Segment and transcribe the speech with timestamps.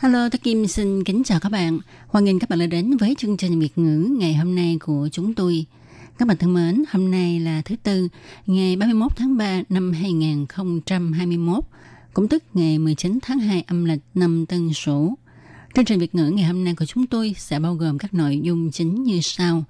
[0.00, 1.78] Hello, tôi Kim xin kính chào các bạn.
[2.06, 5.08] Hoan nghênh các bạn đã đến với chương trình Việt ngữ ngày hôm nay của
[5.12, 5.64] chúng tôi.
[6.18, 8.08] Các bạn thân mến, hôm nay là thứ Tư,
[8.46, 11.64] ngày 31 tháng 3 năm 2021,
[12.14, 15.14] cũng tức ngày 19 tháng 2 âm lịch năm Tân Sửu.
[15.74, 18.40] Chương trình Việt ngữ ngày hôm nay của chúng tôi sẽ bao gồm các nội
[18.42, 19.64] dung chính như sau.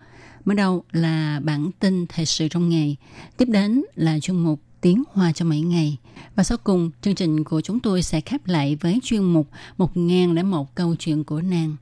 [0.45, 2.97] Mở đầu là bản tin thời sự trong ngày,
[3.37, 5.97] tiếp đến là chuyên mục tiếng hoa cho mấy ngày.
[6.37, 10.75] Và sau cùng, chương trình của chúng tôi sẽ khép lại với chuyên mục 1001
[10.75, 11.77] câu chuyện của nàng.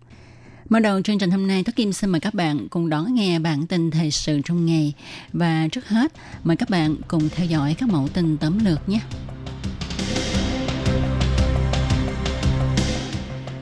[0.69, 3.39] Mở đầu chương trình hôm nay, Thúy Kim xin mời các bạn cùng đón nghe
[3.39, 4.93] bản tin thời sự trong ngày.
[5.33, 6.13] Và trước hết,
[6.45, 9.01] mời các bạn cùng theo dõi các mẫu tin tóm lược nhé.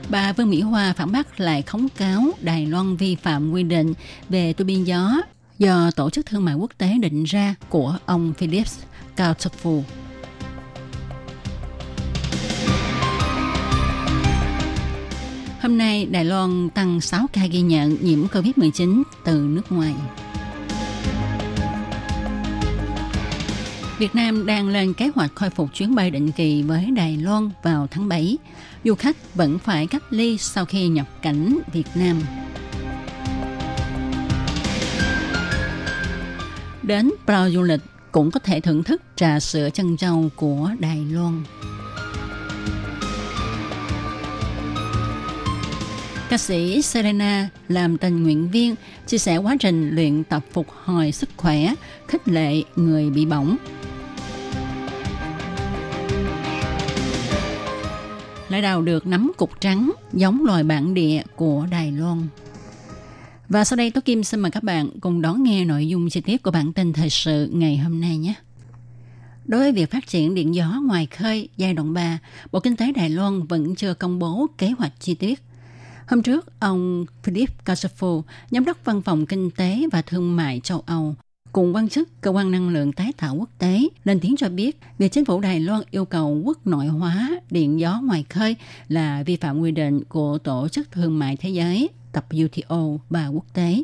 [0.09, 3.93] Bà Vương Mỹ Hoa phản bác lại khống cáo Đài Loan vi phạm quy định
[4.29, 5.21] về tu biên gió
[5.59, 8.79] do Tổ chức Thương mại Quốc tế định ra của ông Philips
[9.15, 9.83] Cao Phù.
[15.61, 19.93] Hôm nay, Đài Loan tăng 6 ca ghi nhận nhiễm COVID-19 từ nước ngoài.
[23.97, 27.49] Việt Nam đang lên kế hoạch khôi phục chuyến bay định kỳ với Đài Loan
[27.63, 28.37] vào tháng 7.
[28.83, 32.21] Du khách vẫn phải cách ly sau khi nhập cảnh Việt Nam.
[36.83, 37.81] Đến Prao du lịch
[38.15, 41.43] cũng có thể thưởng thức trà sữa chân trâu của Đài Loan.
[46.29, 48.75] Ca sĩ Serena làm tình nguyện viên
[49.07, 51.73] chia sẻ quá trình luyện tập phục hồi sức khỏe,
[52.07, 53.57] khích lệ người bị bỏng.
[58.49, 62.27] Lại đào được nấm cục trắng giống loài bản địa của Đài Loan.
[63.49, 66.21] Và sau đây Tố Kim xin mời các bạn cùng đón nghe nội dung chi
[66.21, 68.33] tiết của bản tin thời sự ngày hôm nay nhé.
[69.45, 72.19] Đối với việc phát triển điện gió ngoài khơi giai đoạn 3,
[72.51, 75.43] Bộ Kinh tế Đài Loan vẫn chưa công bố kế hoạch chi tiết.
[76.07, 80.83] Hôm trước, ông Philip Kasafu, giám đốc văn phòng kinh tế và thương mại châu
[80.85, 81.15] Âu,
[81.51, 84.79] cùng quan chức cơ quan năng lượng tái tạo quốc tế lên tiếng cho biết
[84.97, 88.55] việc chính phủ Đài Loan yêu cầu quốc nội hóa điện gió ngoài khơi
[88.87, 91.89] là vi phạm quy định của Tổ chức Thương mại Thế giới,
[92.29, 93.83] WTO và quốc tế.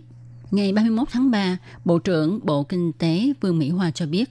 [0.51, 4.29] Ngày 31 tháng 3, Bộ trưởng Bộ Kinh tế Vương Mỹ Hoa cho biết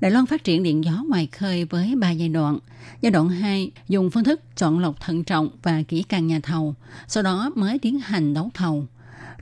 [0.00, 2.58] Đài Loan phát triển điện gió ngoài khơi với 3 giai đoạn.
[3.00, 6.74] Giai đoạn 2 dùng phương thức chọn lọc thận trọng và kỹ càng nhà thầu,
[7.08, 8.86] sau đó mới tiến hành đấu thầu.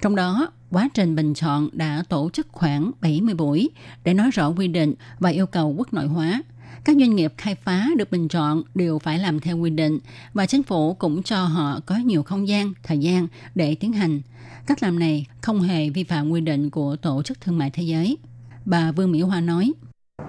[0.02, 3.70] Trong đó, quá trình bình chọn đã tổ chức khoảng 70 buổi
[4.04, 6.42] để nói rõ quy định và yêu cầu quốc nội hóa.
[6.88, 9.98] Các doanh nghiệp khai phá được bình chọn đều phải làm theo quy định
[10.34, 14.20] và chính phủ cũng cho họ có nhiều không gian, thời gian để tiến hành.
[14.66, 17.82] Cách làm này không hề vi phạm quy định của Tổ chức Thương mại Thế
[17.82, 18.16] giới.
[18.64, 19.72] Bà Vương Mỹ Hoa nói.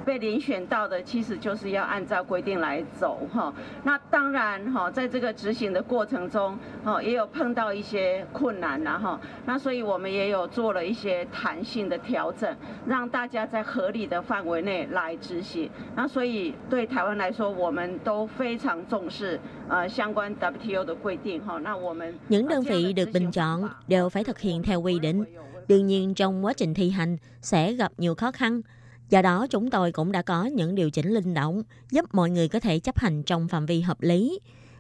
[0.06, 3.54] 被遴选到的其实就是要按照规定来走哈。
[3.84, 9.20] 那当然哈，在这个执行的过程中，哦也有碰到一些困难然哈。
[9.46, 12.56] 那所以我们也有做了一些弹性的调整，
[12.88, 15.70] 让大家在合理的范围内来执行。
[15.96, 21.60] 那所以对台湾来说，我们都非常重视呃相关 WTO 的规定哈。
[21.60, 25.26] 那我们 những đơn vị được bình chọn đều phải thực hiện theo quy định.
[25.68, 28.62] Đương nhiên trong quá trình thi hành sẽ gặp nhiều khó khăn.
[29.10, 32.48] Do đó chúng tôi cũng đã có những điều chỉnh linh động giúp mọi người
[32.48, 34.40] có thể chấp hành trong phạm vi hợp lý.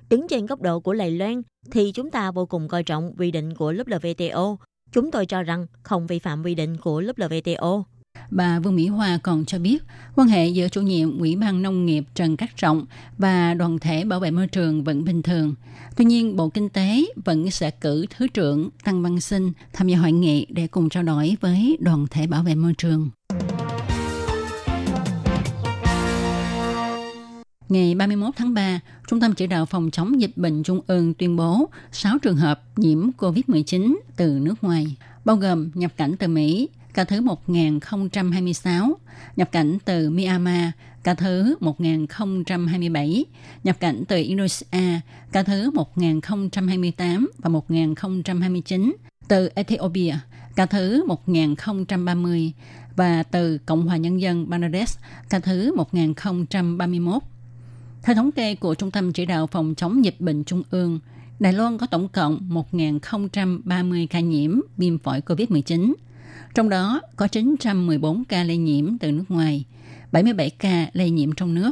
[0.09, 1.41] Đứng trên góc độ của Lầy Loan
[1.71, 4.55] thì chúng ta vô cùng coi trọng quy định của WTO.
[4.91, 7.83] Chúng tôi cho rằng không vi phạm quy định của WTO.
[8.31, 9.83] Bà Vương Mỹ Hoa còn cho biết,
[10.15, 12.85] quan hệ giữa chủ nhiệm Ủy ban Nông nghiệp Trần Cát Trọng
[13.17, 15.55] và đoàn thể bảo vệ môi trường vẫn bình thường.
[15.95, 19.97] Tuy nhiên, Bộ Kinh tế vẫn sẽ cử Thứ trưởng Tăng Văn Sinh tham gia
[19.97, 23.09] hội nghị để cùng trao đổi với đoàn thể bảo vệ môi trường.
[27.69, 31.35] Ngày 31 tháng 3, Trung tâm Chỉ đạo Phòng chống dịch bệnh Trung ương tuyên
[31.35, 34.95] bố 6 trường hợp nhiễm COVID-19 từ nước ngoài,
[35.25, 38.97] bao gồm nhập cảnh từ Mỹ, ca thứ 1026,
[39.35, 40.69] nhập cảnh từ Myanmar,
[41.03, 43.25] ca thứ 1027,
[43.63, 44.99] nhập cảnh từ Indonesia,
[45.31, 48.95] ca thứ 1028 và 1029,
[49.27, 50.15] từ Ethiopia,
[50.55, 52.53] ca thứ 1030
[52.95, 54.99] và từ Cộng hòa Nhân dân Bangladesh,
[55.29, 57.23] ca thứ 1031.
[58.03, 60.99] Theo thống kê của Trung tâm Chỉ đạo Phòng chống dịch bệnh Trung ương,
[61.39, 62.39] Đài Loan có tổng cộng
[62.71, 65.93] 1.030 ca nhiễm viêm phổi COVID-19,
[66.55, 69.65] trong đó có 914 ca lây nhiễm từ nước ngoài,
[70.11, 71.71] 77 ca lây nhiễm trong nước,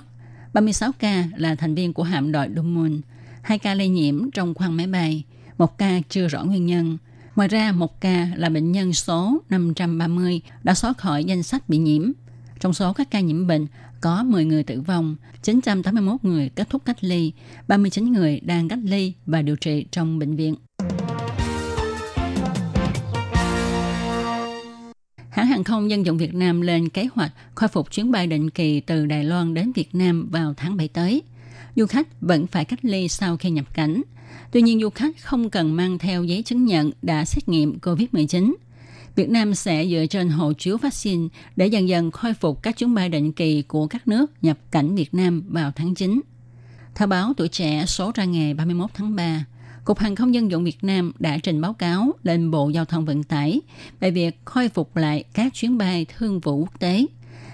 [0.54, 3.02] 36 ca là thành viên của hạm đội Dummun,
[3.42, 5.24] 2 ca lây nhiễm trong khoang máy bay,
[5.58, 6.98] một ca chưa rõ nguyên nhân.
[7.36, 11.78] Ngoài ra, một ca là bệnh nhân số 530 đã xóa khỏi danh sách bị
[11.78, 12.12] nhiễm.
[12.60, 13.68] Trong số các ca nhiễm bệnh,
[14.08, 17.32] có 10 người tử vong, 981 người kết thúc cách ly,
[17.68, 20.56] 39 người đang cách ly và điều trị trong bệnh viện.
[25.30, 28.50] Hãng hàng không dân dụng Việt Nam lên kế hoạch khôi phục chuyến bay định
[28.50, 31.22] kỳ từ Đài Loan đến Việt Nam vào tháng 7 tới.
[31.76, 34.02] Du khách vẫn phải cách ly sau khi nhập cảnh.
[34.52, 38.54] Tuy nhiên du khách không cần mang theo giấy chứng nhận đã xét nghiệm COVID-19.
[39.18, 42.94] Việt Nam sẽ dựa trên hộ chiếu vaccine để dần dần khôi phục các chuyến
[42.94, 46.22] bay định kỳ của các nước nhập cảnh Việt Nam vào tháng 9.
[46.96, 49.46] Theo báo Tuổi Trẻ số ra ngày 31 tháng 3,
[49.86, 53.06] Cục Hàng không Dân dụng Việt Nam đã trình báo cáo lên Bộ Giao thông
[53.06, 53.62] Vận tải
[54.00, 57.06] về việc khôi phục lại các chuyến bay thương vụ quốc tế.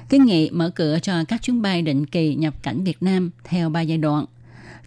[0.09, 3.69] Kiến nghị mở cửa cho các chuyến bay định kỳ nhập cảnh Việt Nam theo
[3.69, 4.25] ba giai đoạn.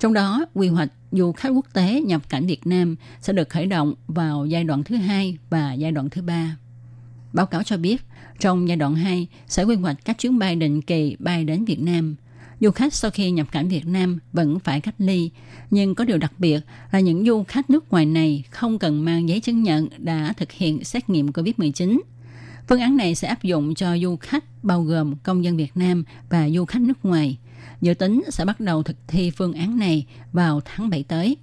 [0.00, 3.66] Trong đó, quy hoạch du khách quốc tế nhập cảnh Việt Nam sẽ được khởi
[3.66, 6.56] động vào giai đoạn thứ hai và giai đoạn thứ ba.
[7.36, 8.02] Báo cáo cho biết,
[8.38, 11.80] trong giai đoạn 2 sẽ quy hoạch các chuyến bay định kỳ bay đến Việt
[11.80, 12.16] Nam.
[12.60, 15.30] Du khách sau khi nhập cảnh Việt Nam vẫn phải cách ly,
[15.70, 16.60] nhưng có điều đặc biệt
[16.92, 20.52] là những du khách nước ngoài này không cần mang giấy chứng nhận đã thực
[20.52, 22.00] hiện xét nghiệm COVID-19.
[22.68, 26.04] Phương án này sẽ áp dụng cho du khách bao gồm công dân Việt Nam
[26.30, 27.38] và du khách nước ngoài.
[27.80, 31.36] Dự tính sẽ bắt đầu thực thi phương án này vào tháng 7 tới.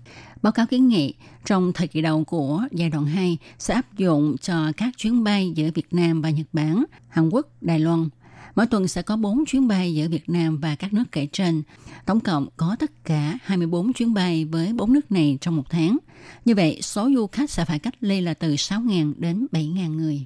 [0.44, 1.14] Báo cáo kiến nghị
[1.46, 5.52] trong thời kỳ đầu của giai đoạn 2 sẽ áp dụng cho các chuyến bay
[5.56, 8.10] giữa Việt Nam và Nhật Bản, Hàn Quốc, Đài Loan.
[8.56, 11.64] Mỗi tuần sẽ có 4 chuyến bay giữa Việt Nam và các nước kể trên.
[12.06, 15.98] Tổng cộng có tất cả 24 chuyến bay với 4 nước này trong một tháng.
[16.46, 20.26] Như vậy, số du khách sẽ phải cách ly là từ 6.000 đến 7.000 người.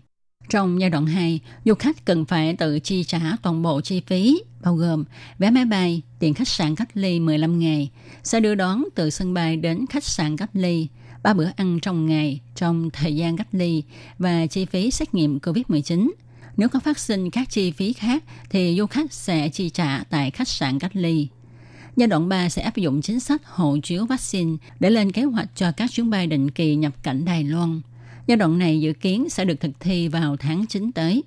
[0.50, 4.42] Trong giai đoạn 2, du khách cần phải tự chi trả toàn bộ chi phí,
[4.62, 5.04] bao gồm
[5.40, 7.90] vé máy bay, tiền khách sạn cách ly 15 ngày,
[8.24, 10.88] xe đưa đón từ sân bay đến khách sạn cách ly,
[11.24, 13.84] ba bữa ăn trong ngày trong thời gian cách ly
[14.20, 16.12] và chi phí xét nghiệm COVID-19.
[16.58, 20.32] Nếu có phát sinh các chi phí khác thì du khách sẽ chi trả tại
[20.32, 21.28] khách sạn cách ly.
[21.96, 25.50] Giai đoạn 3 sẽ áp dụng chính sách hộ chiếu vaccine để lên kế hoạch
[25.56, 27.82] cho các chuyến bay định kỳ nhập cảnh Đài Loan.
[28.28, 31.24] Giai đoạn này dự kiến sẽ được thực thi vào tháng 9 tới.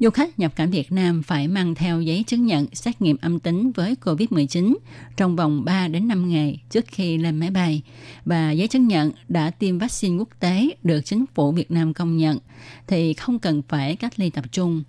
[0.00, 3.40] Du khách nhập cảnh Việt Nam phải mang theo giấy chứng nhận xét nghiệm âm
[3.40, 4.76] tính với COVID-19
[5.16, 7.82] trong vòng 3 đến 5 ngày trước khi lên máy bay
[8.24, 12.16] và giấy chứng nhận đã tiêm vaccine quốc tế được chính phủ Việt Nam công
[12.16, 12.38] nhận
[12.86, 14.82] thì không cần phải cách ly tập trung.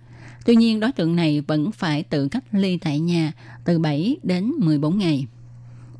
[0.44, 3.32] Tuy nhiên, đối tượng này vẫn phải tự cách ly tại nhà
[3.64, 5.26] từ 7 đến 14 ngày.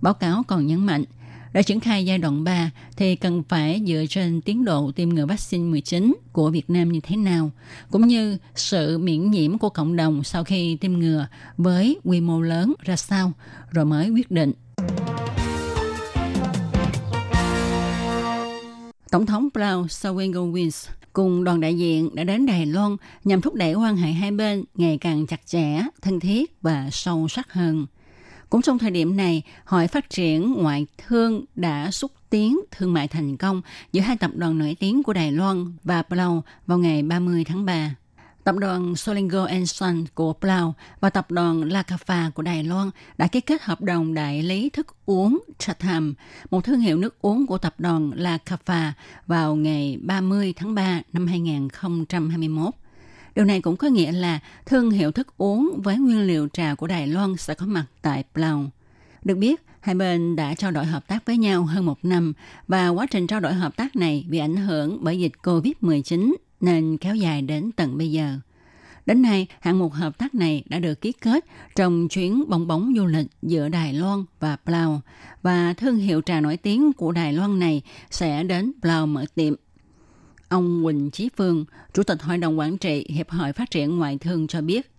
[0.01, 1.05] Báo cáo còn nhấn mạnh,
[1.57, 5.27] để triển khai giai đoạn 3 thì cần phải dựa trên tiến độ tiêm ngừa
[5.27, 7.51] vaccine 19 của Việt Nam như thế nào,
[7.91, 11.27] cũng như sự miễn nhiễm của cộng đồng sau khi tiêm ngừa
[11.57, 13.33] với quy mô lớn ra sao,
[13.71, 14.53] rồi mới quyết định.
[19.11, 23.75] Tổng thống Palau Sawengowins cùng đoàn đại diện đã đến Đài Loan nhằm thúc đẩy
[23.75, 27.87] quan hệ hai bên ngày càng chặt chẽ, thân thiết và sâu sắc hơn.
[28.51, 33.09] Cũng trong thời điểm này, Hội Phát triển Ngoại thương đã xúc tiến thương mại
[33.09, 33.63] thành công
[33.93, 37.65] giữa hai tập đoàn nổi tiếng của Đài Loan và Palau vào ngày 30 tháng
[37.65, 37.95] 3.
[38.45, 43.27] Tập đoàn Solingo Son của Palau và tập đoàn La Cafa của Đài Loan đã
[43.27, 46.15] ký kết hợp đồng đại lý thức uống Chatham,
[46.51, 48.91] một thương hiệu nước uống của tập đoàn La Cafa
[49.27, 52.75] vào ngày 30 tháng 3 năm 2021.
[53.37, 56.87] Điều này cũng có nghĩa là thương hiệu thức uống với nguyên liệu trà của
[56.87, 58.71] Đài Loan sẽ có mặt tại Plau.
[59.25, 62.33] Được biết, hai bên đã trao đổi hợp tác với nhau hơn một năm
[62.69, 66.97] và quá trình trao đổi hợp tác này bị ảnh hưởng bởi dịch COVID-19 nên
[66.97, 68.39] kéo dài đến tận bây giờ.
[69.07, 72.93] Đến nay, hạng mục hợp tác này đã được ký kết trong chuyến bong bóng
[72.97, 75.01] du lịch giữa Đài Loan và Plau
[75.43, 79.55] và thương hiệu trà nổi tiếng của Đài Loan này sẽ đến Plau mở tiệm.
[80.49, 84.19] Ông Quỳnh Chí Phương, Chủ tịch Hội đồng Quản trị Hiệp hội Phát triển Ngoại
[84.19, 84.91] thương cho biết,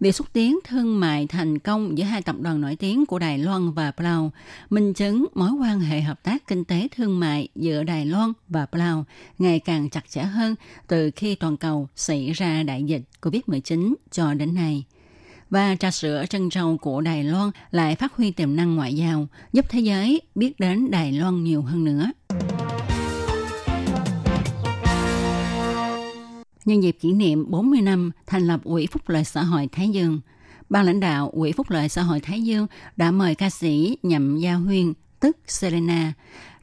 [0.00, 3.38] việc xúc tiến thương mại thành công giữa hai tập đoàn nổi tiếng của Đài
[3.38, 4.32] Loan và Palau
[4.70, 8.66] minh chứng mối quan hệ hợp tác kinh tế thương mại giữa Đài Loan và
[8.66, 9.04] Palau
[9.38, 10.54] ngày càng chặt chẽ hơn
[10.86, 14.84] từ khi toàn cầu xảy ra đại dịch COVID-19 cho đến nay.
[15.50, 19.26] Và trà sữa trân châu của Đài Loan lại phát huy tiềm năng ngoại giao,
[19.52, 22.10] giúp thế giới biết đến Đài Loan nhiều hơn nữa.
[26.68, 30.20] Nhân dịp kỷ niệm 40 năm thành lập Quỹ Phúc lợi xã hội Thái Dương.
[30.68, 34.38] Ban lãnh đạo Quỹ Phúc lợi xã hội Thái Dương đã mời ca sĩ Nhậm
[34.38, 36.12] Gia Huyên tức Selena,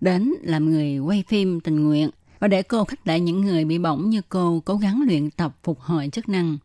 [0.01, 2.09] đến làm người quay phim tình nguyện
[2.39, 5.55] và để cô khích lệ những người bị bỏng như cô cố gắng luyện tập
[5.63, 6.57] phục hồi chức năng.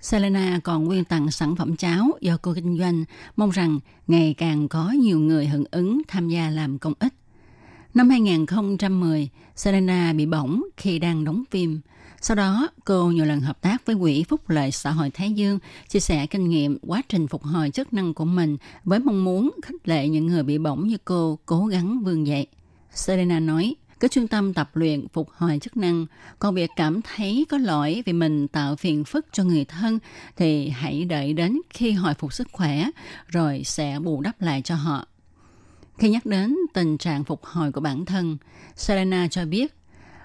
[0.00, 3.04] Selena còn quyên tặng sản phẩm cháo do cô kinh doanh,
[3.36, 7.14] mong rằng ngày càng có nhiều người hưởng ứng tham gia làm công ích.
[7.94, 11.80] Năm 2010, Selena bị bỏng khi đang đóng phim.
[12.26, 15.58] Sau đó, cô nhiều lần hợp tác với Quỹ Phúc lợi xã hội Thái Dương,
[15.88, 19.50] chia sẻ kinh nghiệm quá trình phục hồi chức năng của mình với mong muốn
[19.62, 22.46] khích lệ những người bị bỏng như cô cố gắng vươn dậy.
[22.90, 26.06] Selena nói, cái trung tâm tập luyện phục hồi chức năng,
[26.38, 29.98] còn việc cảm thấy có lỗi vì mình tạo phiền phức cho người thân
[30.36, 32.90] thì hãy đợi đến khi hồi phục sức khỏe
[33.26, 35.06] rồi sẽ bù đắp lại cho họ.
[35.98, 38.36] Khi nhắc đến tình trạng phục hồi của bản thân,
[38.76, 39.74] Selena cho biết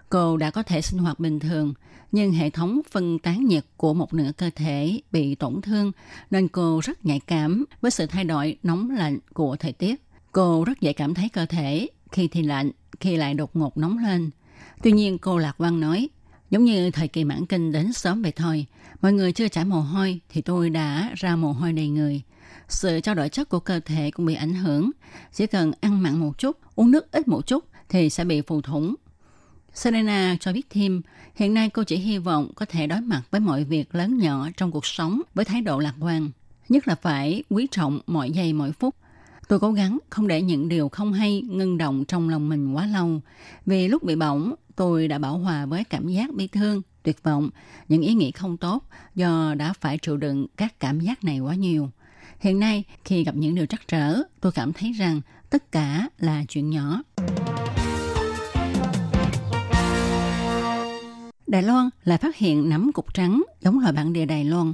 [0.09, 1.73] cô đã có thể sinh hoạt bình thường,
[2.11, 5.91] nhưng hệ thống phân tán nhiệt của một nửa cơ thể bị tổn thương
[6.31, 10.03] nên cô rất nhạy cảm với sự thay đổi nóng lạnh của thời tiết.
[10.31, 13.97] Cô rất dễ cảm thấy cơ thể khi thì lạnh, khi lại đột ngột nóng
[13.97, 14.29] lên.
[14.83, 16.09] Tuy nhiên cô lạc quan nói,
[16.49, 18.65] giống như thời kỳ mãn kinh đến sớm vậy thôi,
[19.01, 22.21] mọi người chưa chảy mồ hôi thì tôi đã ra mồ hôi đầy người.
[22.67, 24.91] Sự trao đổi chất của cơ thể cũng bị ảnh hưởng.
[25.33, 28.61] Chỉ cần ăn mặn một chút, uống nước ít một chút thì sẽ bị phù
[28.61, 28.95] thủng.
[29.73, 31.01] Serena cho biết thêm,
[31.35, 34.47] hiện nay cô chỉ hy vọng có thể đối mặt với mọi việc lớn nhỏ
[34.57, 36.29] trong cuộc sống với thái độ lạc quan.
[36.69, 38.95] Nhất là phải quý trọng mọi giây mỗi phút.
[39.47, 42.85] Tôi cố gắng không để những điều không hay ngưng động trong lòng mình quá
[42.85, 43.21] lâu.
[43.65, 47.49] Vì lúc bị bỏng, tôi đã bảo hòa với cảm giác bi thương, tuyệt vọng,
[47.87, 48.83] những ý nghĩ không tốt
[49.15, 51.89] do đã phải chịu đựng các cảm giác này quá nhiều.
[52.39, 56.43] Hiện nay, khi gặp những điều trắc trở, tôi cảm thấy rằng tất cả là
[56.47, 57.01] chuyện nhỏ.
[61.49, 64.73] Đài Loan lại phát hiện nấm cục trắng giống loài bản địa Đài Loan.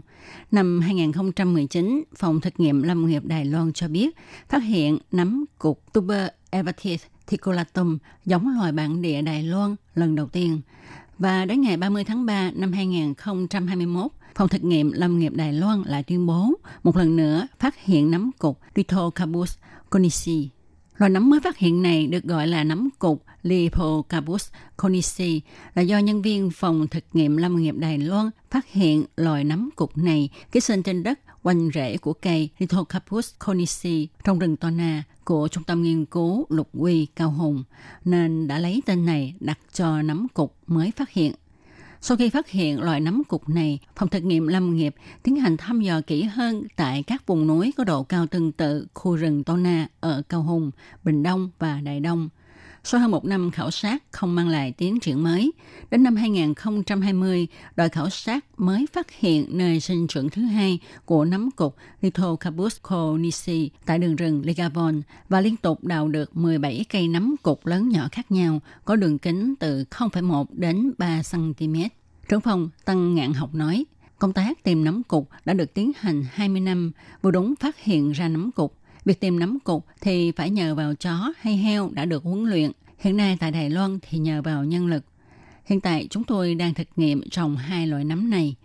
[0.52, 4.16] Năm 2019, Phòng thực nghiệm lâm nghiệp Đài Loan cho biết
[4.50, 10.28] phát hiện nấm cục Tuber Evertis ticulatum giống loài bản địa Đài Loan lần đầu
[10.28, 10.62] tiên.
[11.18, 15.84] Và đến ngày 30 tháng 3 năm 2021, Phòng thực nghiệm lâm nghiệp Đài Loan
[15.86, 16.54] lại tuyên bố
[16.84, 19.58] một lần nữa phát hiện nấm cục Lithocarpus
[19.90, 20.50] conici
[20.98, 25.42] Loài nấm mới phát hiện này được gọi là nấm cục Lipocarpus conici
[25.76, 29.70] là do nhân viên phòng thực nghiệm lâm nghiệp Đài Loan phát hiện loài nấm
[29.76, 35.04] cục này ký sinh trên đất quanh rễ của cây Lithocarpus conici trong rừng Tona
[35.24, 37.64] của Trung tâm Nghiên cứu Lục Quy Cao Hùng,
[38.06, 41.34] nên đã lấy tên này đặt cho nấm cục mới phát hiện.
[42.02, 45.58] Sau khi phát hiện loại nấm cục này, phòng thực nghiệm lâm nghiệp tiến hành
[45.58, 49.44] thăm dò kỹ hơn tại các vùng núi có độ cao tương tự khu rừng
[49.44, 50.72] Tona ở Cao Hùng,
[51.04, 52.30] Bình Đông và Đại Đông.
[52.88, 55.52] Sau hơn một năm khảo sát không mang lại tiến triển mới,
[55.92, 61.26] đến năm 2020, đội khảo sát mới phát hiện nơi sinh trưởng thứ hai của
[61.26, 67.08] nấm cục Lithocarpus cornici tại đường rừng Ligavon và liên tục đào được 17 cây
[67.08, 71.76] nấm cục lớn nhỏ khác nhau có đường kính từ 0,1 đến 3 cm.
[72.30, 73.86] Trưởng phòng Tăng Ngạn Học nói,
[74.20, 78.12] công tác tìm nấm cục đã được tiến hành 20 năm, vừa đúng phát hiện
[78.12, 78.78] ra nấm cục.
[79.06, 82.72] Việc tìm nấm cục thì phải nhờ vào chó hay heo đã được huấn luyện.
[82.98, 85.06] Hiện nay tại Đài Loan thì nhờ vào nhân lực.
[85.66, 88.56] Hiện tại chúng tôi đang thực nghiệm trồng hai loại nấm này.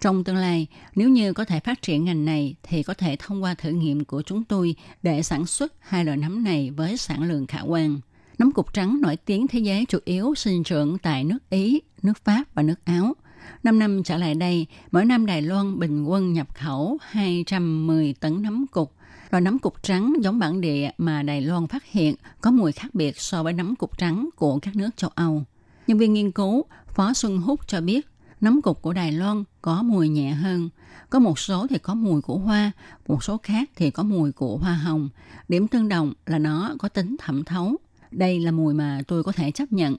[0.00, 3.42] Trong tương lai, nếu như có thể phát triển ngành này thì có thể thông
[3.42, 7.22] qua thử nghiệm của chúng tôi để sản xuất hai loại nấm này với sản
[7.22, 8.00] lượng khả quan.
[8.38, 12.24] Nấm cục trắng nổi tiếng thế giới chủ yếu sinh trưởng tại nước Ý, nước
[12.24, 13.14] Pháp và nước Áo.
[13.62, 18.42] Năm năm trở lại đây, mỗi năm Đài Loan bình quân nhập khẩu 210 tấn
[18.42, 18.94] nấm cục.
[19.30, 22.94] Loại nấm cục trắng giống bản địa mà Đài Loan phát hiện có mùi khác
[22.94, 25.44] biệt so với nấm cục trắng của các nước châu Âu.
[25.86, 28.08] Nhân viên nghiên cứu Phó Xuân Húc cho biết
[28.40, 30.68] nấm cục của Đài Loan có mùi nhẹ hơn.
[31.10, 32.72] Có một số thì có mùi của hoa,
[33.08, 35.08] một số khác thì có mùi của hoa hồng.
[35.48, 37.76] Điểm tương đồng là nó có tính thẩm thấu.
[38.10, 39.96] Đây là mùi mà tôi có thể chấp nhận.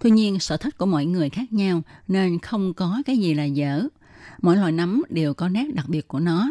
[0.00, 3.44] Tuy nhiên, sở thích của mọi người khác nhau nên không có cái gì là
[3.44, 3.82] dở.
[4.42, 6.50] Mỗi loại nấm đều có nét đặc biệt của nó.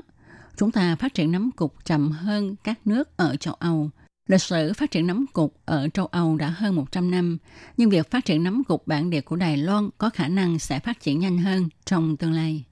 [0.58, 3.90] Chúng ta phát triển nấm cục chậm hơn các nước ở châu Âu.
[4.28, 7.38] Lịch sử phát triển nấm cục ở châu Âu đã hơn 100 năm,
[7.78, 10.80] nhưng việc phát triển nấm cục bản địa của Đài Loan có khả năng sẽ
[10.80, 12.64] phát triển nhanh hơn trong tương lai.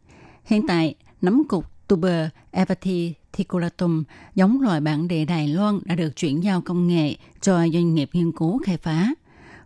[0.46, 4.04] Hiện tại, nấm cục tuber evati ticulatum
[4.36, 8.10] giống loài bản địa Đài Loan đã được chuyển giao công nghệ cho doanh nghiệp
[8.14, 9.14] nghiên cứu khai phá.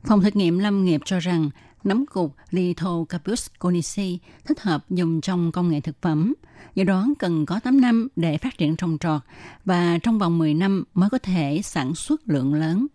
[0.03, 1.49] Phòng thực nghiệm lâm nghiệp cho rằng
[1.83, 6.33] nấm cục Lithocarpus conici thích hợp dùng trong công nghệ thực phẩm.
[6.75, 9.21] Do đó cần có 8 năm để phát triển trồng trọt
[9.65, 12.87] và trong vòng 10 năm mới có thể sản xuất lượng lớn.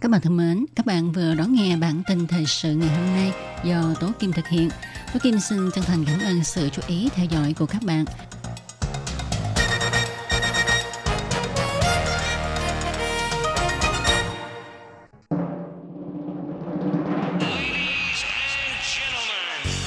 [0.00, 3.06] Các bạn thân mến, các bạn vừa đón nghe bản tin thời sự ngày hôm
[3.06, 3.32] nay
[3.64, 4.70] do Tố Kim thực hiện.
[5.12, 8.04] Tố Kim xin chân thành cảm ơn sự chú ý theo dõi của các bạn.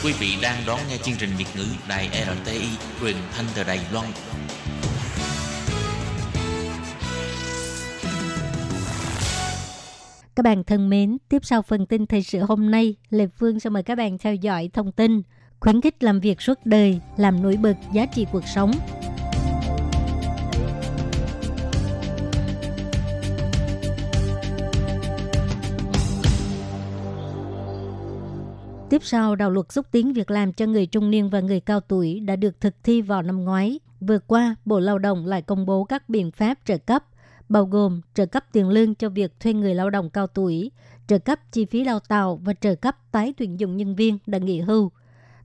[0.06, 2.68] Quý vị đang đón nghe chương trình Việt ngữ Đài RTI
[3.02, 4.06] truyền thanh từ Đài Loan.
[10.36, 13.70] Các bạn thân mến, tiếp sau phần tin thời sự hôm nay, Lê Phương sẽ
[13.70, 15.22] mời các bạn theo dõi thông tin
[15.60, 18.72] khuyến khích làm việc suốt đời, làm nổi bật giá trị cuộc sống.
[28.94, 31.80] Tiếp sau, đạo luật xúc tiến việc làm cho người trung niên và người cao
[31.80, 33.80] tuổi đã được thực thi vào năm ngoái.
[34.00, 37.06] Vừa qua, Bộ Lao động lại công bố các biện pháp trợ cấp,
[37.50, 40.72] bao gồm trợ cấp tiền lương cho việc thuê người lao động cao tuổi,
[41.08, 44.38] trợ cấp chi phí đào tạo và trợ cấp tái tuyển dụng nhân viên đã
[44.38, 44.92] nghỉ hưu.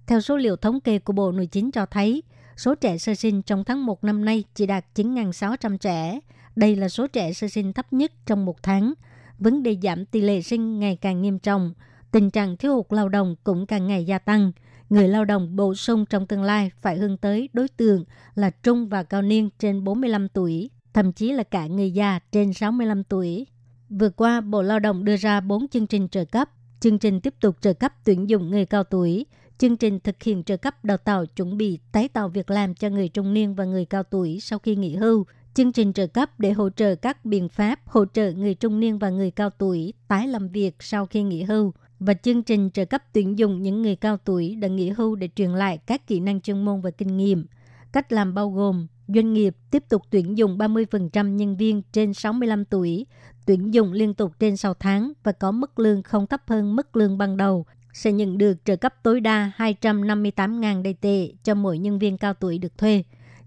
[0.06, 2.22] Theo số liệu thống kê của Bộ Nội chính cho thấy,
[2.56, 6.20] số trẻ sơ sinh trong tháng 1 năm nay chỉ đạt 9.600 trẻ.
[6.56, 8.94] Đây là số trẻ sơ sinh thấp nhất trong một tháng.
[9.38, 11.74] Vấn đề giảm tỷ lệ sinh ngày càng nghiêm trọng–
[12.10, 14.52] tình trạng thiếu hụt lao động cũng càng ngày gia tăng.
[14.90, 18.88] Người lao động bổ sung trong tương lai phải hướng tới đối tượng là trung
[18.88, 23.46] và cao niên trên 45 tuổi, thậm chí là cả người già trên 65 tuổi.
[23.88, 26.50] Vừa qua, Bộ Lao động đưa ra 4 chương trình trợ cấp.
[26.80, 29.26] Chương trình tiếp tục trợ cấp tuyển dụng người cao tuổi,
[29.58, 32.88] chương trình thực hiện trợ cấp đào tạo chuẩn bị tái tạo việc làm cho
[32.88, 36.40] người trung niên và người cao tuổi sau khi nghỉ hưu, chương trình trợ cấp
[36.40, 39.92] để hỗ trợ các biện pháp hỗ trợ người trung niên và người cao tuổi
[40.08, 43.82] tái làm việc sau khi nghỉ hưu, và chương trình trợ cấp tuyển dụng những
[43.82, 46.90] người cao tuổi đã nghỉ hưu để truyền lại các kỹ năng chuyên môn và
[46.90, 47.46] kinh nghiệm.
[47.92, 52.64] Cách làm bao gồm doanh nghiệp tiếp tục tuyển dụng 30% nhân viên trên 65
[52.64, 53.06] tuổi,
[53.46, 56.96] tuyển dụng liên tục trên 6 tháng và có mức lương không thấp hơn mức
[56.96, 61.78] lương ban đầu sẽ nhận được trợ cấp tối đa 258.000 đầy tệ cho mỗi
[61.78, 63.02] nhân viên cao tuổi được thuê.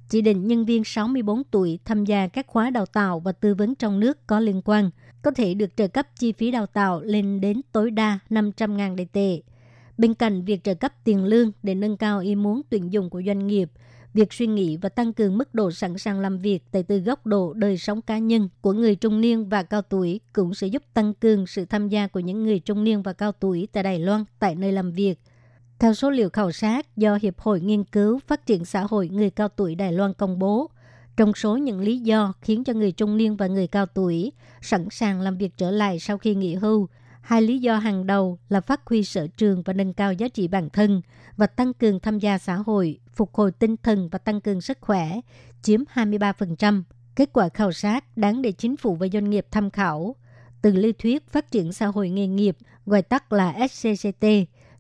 [0.10, 3.76] Chỉ định nhân viên 64 tuổi tham gia các khóa đào tạo và tư vấn
[3.76, 4.90] trong nước có liên quan–
[5.22, 9.08] có thể được trợ cấp chi phí đào tạo lên đến tối đa 500.000 đại
[9.12, 9.42] tệ.
[9.98, 13.22] Bên cạnh việc trợ cấp tiền lương để nâng cao ý muốn tuyển dụng của
[13.26, 13.72] doanh nghiệp,
[14.14, 17.26] việc suy nghĩ và tăng cường mức độ sẵn sàng làm việc tại từ góc
[17.26, 20.84] độ đời sống cá nhân của người trung niên và cao tuổi cũng sẽ giúp
[20.94, 24.00] tăng cường sự tham gia của những người trung niên và cao tuổi tại Đài
[24.00, 25.20] Loan tại nơi làm việc.
[25.80, 29.30] Theo số liệu khảo sát do Hiệp hội Nghiên cứu Phát triển xã hội người
[29.30, 30.70] cao tuổi Đài Loan công bố,
[31.22, 34.32] trong số những lý do khiến cho người trung niên và người cao tuổi
[34.62, 36.90] sẵn sàng làm việc trở lại sau khi nghỉ hưu,
[37.22, 40.48] hai lý do hàng đầu là phát huy sở trường và nâng cao giá trị
[40.48, 41.02] bản thân
[41.38, 44.78] và tăng cường tham gia xã hội, phục hồi tinh thần và tăng cường sức
[44.82, 45.20] khỏe,
[45.62, 46.84] chiếm 23%.
[47.16, 50.16] Kết quả khảo sát đáng để chính phủ và doanh nghiệp tham khảo.
[50.62, 54.26] Từ lý thuyết phát triển xã hội nghề nghiệp, gọi tắt là SCCT,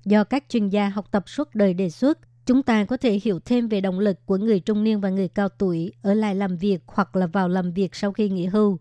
[0.06, 3.40] do các chuyên gia học tập suốt đời đề xuất, Chúng ta có thể hiểu
[3.46, 6.58] thêm về động lực của người trung niên và người cao tuổi ở lại làm
[6.58, 8.78] việc hoặc là vào làm việc sau khi nghỉ hưu.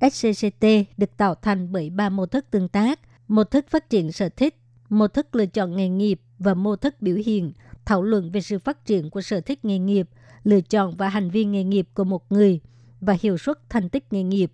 [0.00, 0.66] SCCT
[0.96, 4.56] được tạo thành bởi ba mô thức tương tác, mô thức phát triển sở thích,
[4.88, 7.52] mô thức lựa chọn nghề nghiệp và mô thức biểu hiện,
[7.84, 10.08] thảo luận về sự phát triển của sở thích nghề nghiệp,
[10.44, 12.60] lựa chọn và hành vi nghề nghiệp của một người
[13.00, 14.52] và hiệu suất thành tích nghề nghiệp.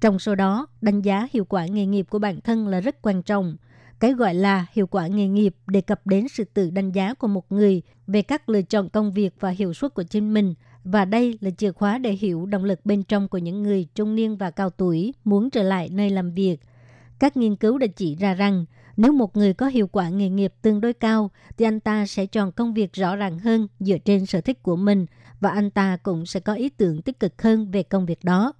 [0.00, 3.22] Trong số đó, đánh giá hiệu quả nghề nghiệp của bản thân là rất quan
[3.22, 3.56] trọng–
[4.00, 7.26] cái gọi là hiệu quả nghề nghiệp đề cập đến sự tự đánh giá của
[7.26, 10.54] một người về các lựa chọn công việc và hiệu suất của chính mình.
[10.84, 14.14] Và đây là chìa khóa để hiểu động lực bên trong của những người trung
[14.14, 16.56] niên và cao tuổi muốn trở lại nơi làm việc.
[17.18, 18.64] Các nghiên cứu đã chỉ ra rằng,
[18.96, 22.26] nếu một người có hiệu quả nghề nghiệp tương đối cao, thì anh ta sẽ
[22.26, 25.06] chọn công việc rõ ràng hơn dựa trên sở thích của mình
[25.40, 28.52] và anh ta cũng sẽ có ý tưởng tích cực hơn về công việc đó.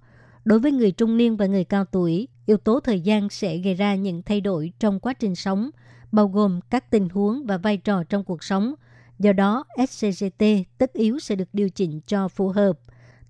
[0.45, 3.73] Đối với người trung niên và người cao tuổi, yếu tố thời gian sẽ gây
[3.73, 5.69] ra những thay đổi trong quá trình sống,
[6.11, 8.73] bao gồm các tình huống và vai trò trong cuộc sống.
[9.19, 10.45] Do đó, SCGT
[10.77, 12.79] tất yếu sẽ được điều chỉnh cho phù hợp.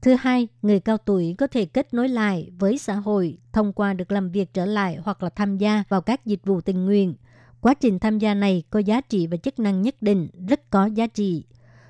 [0.01, 3.93] Thứ hai, người cao tuổi có thể kết nối lại với xã hội thông qua
[3.93, 7.15] được làm việc trở lại hoặc là tham gia vào các dịch vụ tình nguyện.
[7.61, 10.85] Quá trình tham gia này có giá trị và chức năng nhất định, rất có
[10.85, 11.43] giá trị.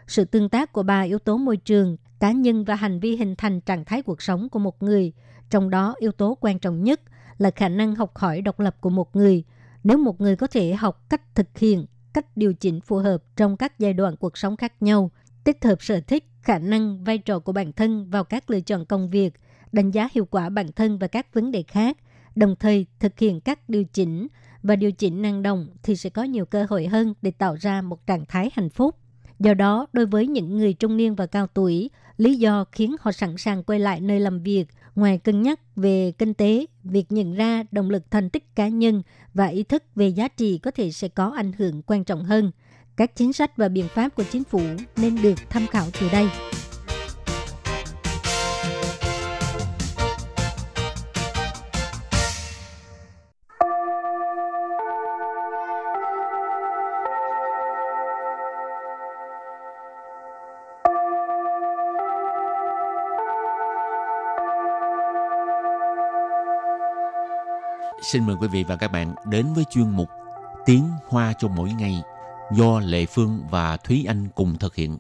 [0.08, 3.36] Sự tương tác của ba yếu tố môi trường, cá nhân và hành vi hình
[3.36, 5.14] thành trạng thái cuộc sống của một người,
[5.50, 7.02] trong đó yếu tố quan trọng nhất
[7.38, 9.44] là khả năng học hỏi độc lập của một người.
[9.84, 13.58] Nếu một người có thể học cách thực hiện, cách điều chỉnh phù hợp trong
[13.58, 15.12] các giai đoạn cuộc sống khác nhau,
[15.44, 18.86] tích hợp sở thích, khả năng, vai trò của bản thân vào các lựa chọn
[18.86, 19.34] công việc,
[19.72, 21.98] đánh giá hiệu quả bản thân và các vấn đề khác,
[22.36, 24.28] đồng thời thực hiện các điều chỉnh
[24.64, 27.82] và điều chỉnh năng động thì sẽ có nhiều cơ hội hơn để tạo ra
[27.82, 28.96] một trạng thái hạnh phúc.
[29.40, 33.12] Do đó, đối với những người trung niên và cao tuổi, lý do khiến họ
[33.12, 37.34] sẵn sàng quay lại nơi làm việc– Ngoài cân nhắc về kinh tế, việc nhận
[37.34, 39.02] ra động lực thành tích cá nhân
[39.34, 42.52] và ý thức về giá trị có thể sẽ có ảnh hưởng quan trọng hơn.
[42.96, 44.62] Các chính sách và biện pháp của chính phủ
[44.98, 46.28] nên được tham khảo từ đây.
[68.12, 70.10] Xin mời quý vị và các bạn đến với chuyên mục
[70.66, 72.02] Tiếng Hoa cho mỗi ngày
[72.56, 74.98] do Lệ Phương và Thúy Anh cùng thực hiện.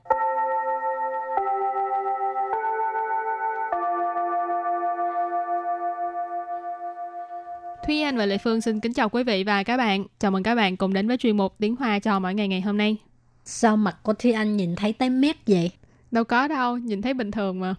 [7.87, 10.05] Thúy Anh và Lệ Phương xin kính chào quý vị và các bạn.
[10.19, 12.61] Chào mừng các bạn cùng đến với chuyên mục Tiếng Hoa cho mỗi ngày ngày
[12.61, 12.97] hôm nay.
[13.45, 15.71] Sao mặt của Thúy Anh nhìn thấy tái mét vậy?
[16.11, 17.75] Đâu có đâu, nhìn thấy bình thường mà.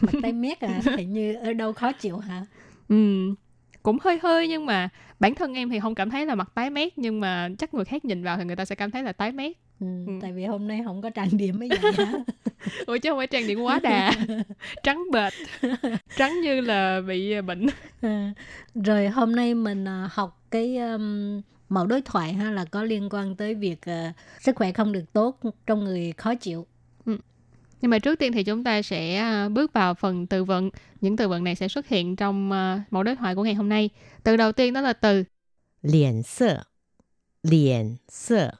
[0.00, 0.80] Mặt tái mét à?
[0.96, 2.46] Hình như ở đâu khó chịu hả?
[2.88, 3.34] Ừ,
[3.86, 4.88] cũng hơi hơi nhưng mà
[5.20, 7.84] bản thân em thì không cảm thấy là mặt tái mét nhưng mà chắc người
[7.84, 9.56] khác nhìn vào thì người ta sẽ cảm thấy là tái mét.
[9.80, 10.12] Ừ, ừ.
[10.22, 12.06] Tại vì hôm nay không có trang điểm mấy vậy?
[12.86, 14.12] Ủa chứ không phải trang điểm quá đà
[14.82, 15.32] Trắng bệt
[16.16, 17.66] Trắng như là bị à, bệnh
[18.02, 18.32] à,
[18.74, 23.08] Rồi hôm nay mình à, học cái um, mẫu đối thoại ha là có liên
[23.10, 26.66] quan tới việc uh, sức khỏe không được tốt trong người khó chịu.
[27.80, 30.70] Nhưng mà trước tiên thì chúng ta sẽ bước vào phần từ vựng.
[31.00, 33.68] Những từ vựng này sẽ xuất hiện trong uh, mẫu đối thoại của ngày hôm
[33.68, 33.90] nay.
[34.22, 35.24] Từ đầu tiên đó là từ.
[35.82, 36.62] Liễn sơ.
[37.42, 38.52] Liễn sơ.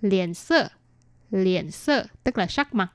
[0.00, 0.68] Liễn sơ.
[1.30, 2.88] Liễn sơ tức là sắc mặt.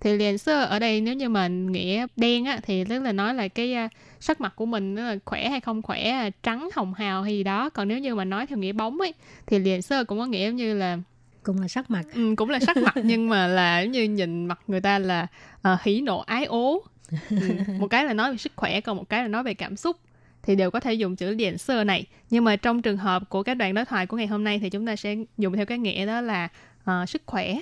[0.00, 3.34] Thì liền sơ ở đây nếu như mà nghĩa đen á thì tức là nói
[3.34, 7.22] là cái uh, sắc mặt của mình là khỏe hay không khỏe trắng hồng hào
[7.22, 7.70] hay gì đó.
[7.70, 9.14] Còn nếu như mà nói theo nghĩa bóng ấy
[9.46, 10.98] thì liền sơ cũng có nghĩa như là
[11.44, 14.60] cũng là sắc mặt ừ, cũng là sắc mặt nhưng mà là như nhìn mặt
[14.66, 15.26] người ta là
[15.72, 16.82] uh, hỉ nộ ái ố
[17.30, 17.36] ừ,
[17.78, 19.96] một cái là nói về sức khỏe còn một cái là nói về cảm xúc
[20.42, 23.42] thì đều có thể dùng chữ liền sơ này nhưng mà trong trường hợp của
[23.42, 25.78] các đoạn đối thoại của ngày hôm nay thì chúng ta sẽ dùng theo cái
[25.78, 26.48] nghĩa đó là
[26.90, 27.54] uh, sức khỏe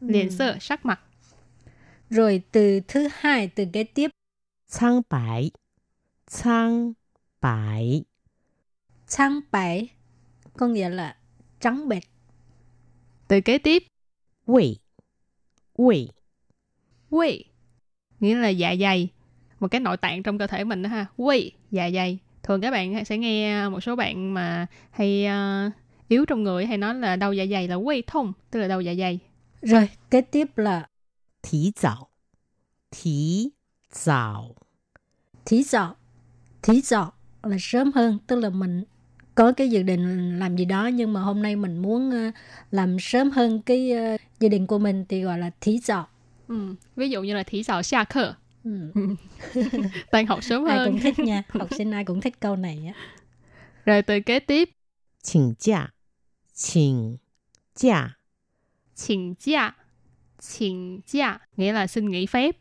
[0.00, 1.00] liền sơ sắc mặt
[2.10, 4.10] rồi từ thứ hai, từ kế tiếp.
[4.68, 5.50] Trang bái.
[6.30, 6.92] Trang
[7.40, 8.04] bái.
[9.08, 9.88] Trang bái
[10.56, 11.16] có nghĩa là
[11.60, 12.04] trắng bệch.
[13.28, 13.82] Từ kế tiếp.
[14.46, 14.78] Vị.
[15.78, 16.08] Vị.
[17.10, 17.44] Vị.
[18.20, 19.08] Nghĩa là dạ dày.
[19.60, 21.06] Một cái nội tạng trong cơ thể mình đó ha.
[21.18, 21.52] Vị.
[21.70, 22.18] Dạ dày.
[22.42, 25.72] Thường các bạn sẽ nghe một số bạn mà hay uh,
[26.08, 28.80] yếu trong người hay nói là đau dạ dày là quay thông, tức là đau
[28.80, 29.18] dạ dày.
[29.62, 30.88] Rồi, kế tiếp là
[31.42, 32.08] thí dạo.
[32.90, 33.50] Thí
[33.92, 34.54] dạo.
[35.44, 35.96] Thí dạo.
[36.62, 37.12] Thí dạo
[37.42, 38.84] là sớm hơn, tức là mình
[39.36, 42.30] có cái dự định làm gì đó nhưng mà hôm nay mình muốn ờ,
[42.70, 46.06] làm sớm hơn cái ờ, dự định của mình thì gọi là thí dọ.
[46.48, 48.34] Ừ, ví dụ như là thí dọ xa khờ.
[48.64, 48.90] Ừ.
[50.10, 50.78] Tan học sớm hơn.
[50.78, 52.94] Ai cũng thích nha, học sinh ai cũng thích câu này á.
[53.84, 54.70] Rồi từ kế tiếp.
[55.22, 55.92] Chỉnh giả.
[56.54, 57.16] Chỉnh
[57.76, 58.16] giả.
[58.94, 59.76] Chỉnh giả.
[60.40, 61.38] Chỉnh giả.
[61.56, 62.56] Nghĩa là xin nghỉ phép.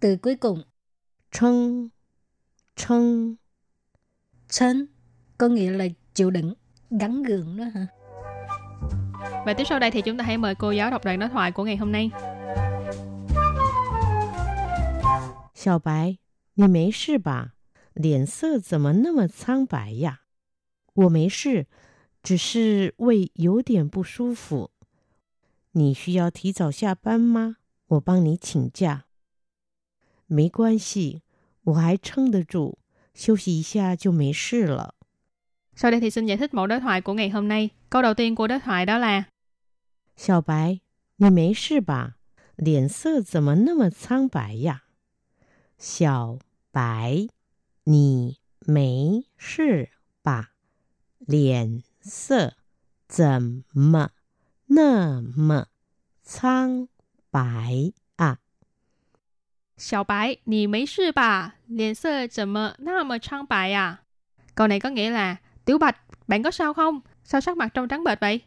[0.00, 0.62] Từ cuối cùng.
[1.32, 1.88] Chân.
[2.76, 3.36] Chân.
[4.48, 4.86] Chân
[5.37, 6.53] có nghĩa là chịu đựng,
[6.89, 7.87] gắn gượng đó hả?
[9.45, 11.51] Và tiếp sau đây thì chúng ta hãy mời cô giáo đọc đoạn đối thoại
[11.51, 12.11] của ngày hôm nay.
[15.53, 16.17] 小白，
[16.53, 17.53] 你没事吧？
[17.93, 20.21] 脸色怎么那么苍白呀？
[20.93, 21.67] 我没事，
[22.23, 24.71] 只是胃有点不舒服。
[25.71, 27.57] 你需要提早下班吗？
[27.87, 29.05] 我帮你请假。
[30.27, 31.23] 没关系，
[31.63, 32.77] 我还撑得住，
[33.13, 34.92] 休息一下就没事了。
[35.75, 37.69] Sau đây thì xin giải thích mẫu đối thoại của ngày hôm nay.
[37.89, 39.23] Câu đầu tiên của đối thoại đó là
[40.17, 40.79] 小白，
[41.17, 42.17] 你没事吧？
[42.57, 44.83] 脸色怎么那么苍白呀？
[45.77, 46.39] 小
[46.73, 47.29] 白，
[47.85, 49.89] 你没事
[50.21, 50.51] 吧？
[51.19, 52.53] 脸色
[53.07, 54.09] 怎么
[54.67, 55.67] 那么
[56.23, 56.87] 苍
[57.31, 58.39] 白啊！
[59.77, 61.55] 小白，你没事吧？
[61.67, 64.03] 脸色怎么那么苍白呀？
[64.53, 65.96] Câu này có nghĩa là Tiểu Bạch,
[66.28, 67.00] bạn có sao không?
[67.24, 68.40] Sao sắc mặt trông trắng bệch vậy?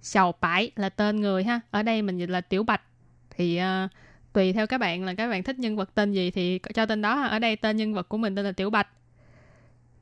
[0.00, 1.60] Sầu bãi là tên người ha.
[1.70, 2.82] Ở đây mình dịch là Tiểu Bạch.
[3.30, 3.90] Thì uh,
[4.32, 7.02] tùy theo các bạn là các bạn thích nhân vật tên gì thì cho tên
[7.02, 7.22] đó.
[7.22, 8.88] Ở đây tên nhân vật của mình tên là Tiểu Bạch.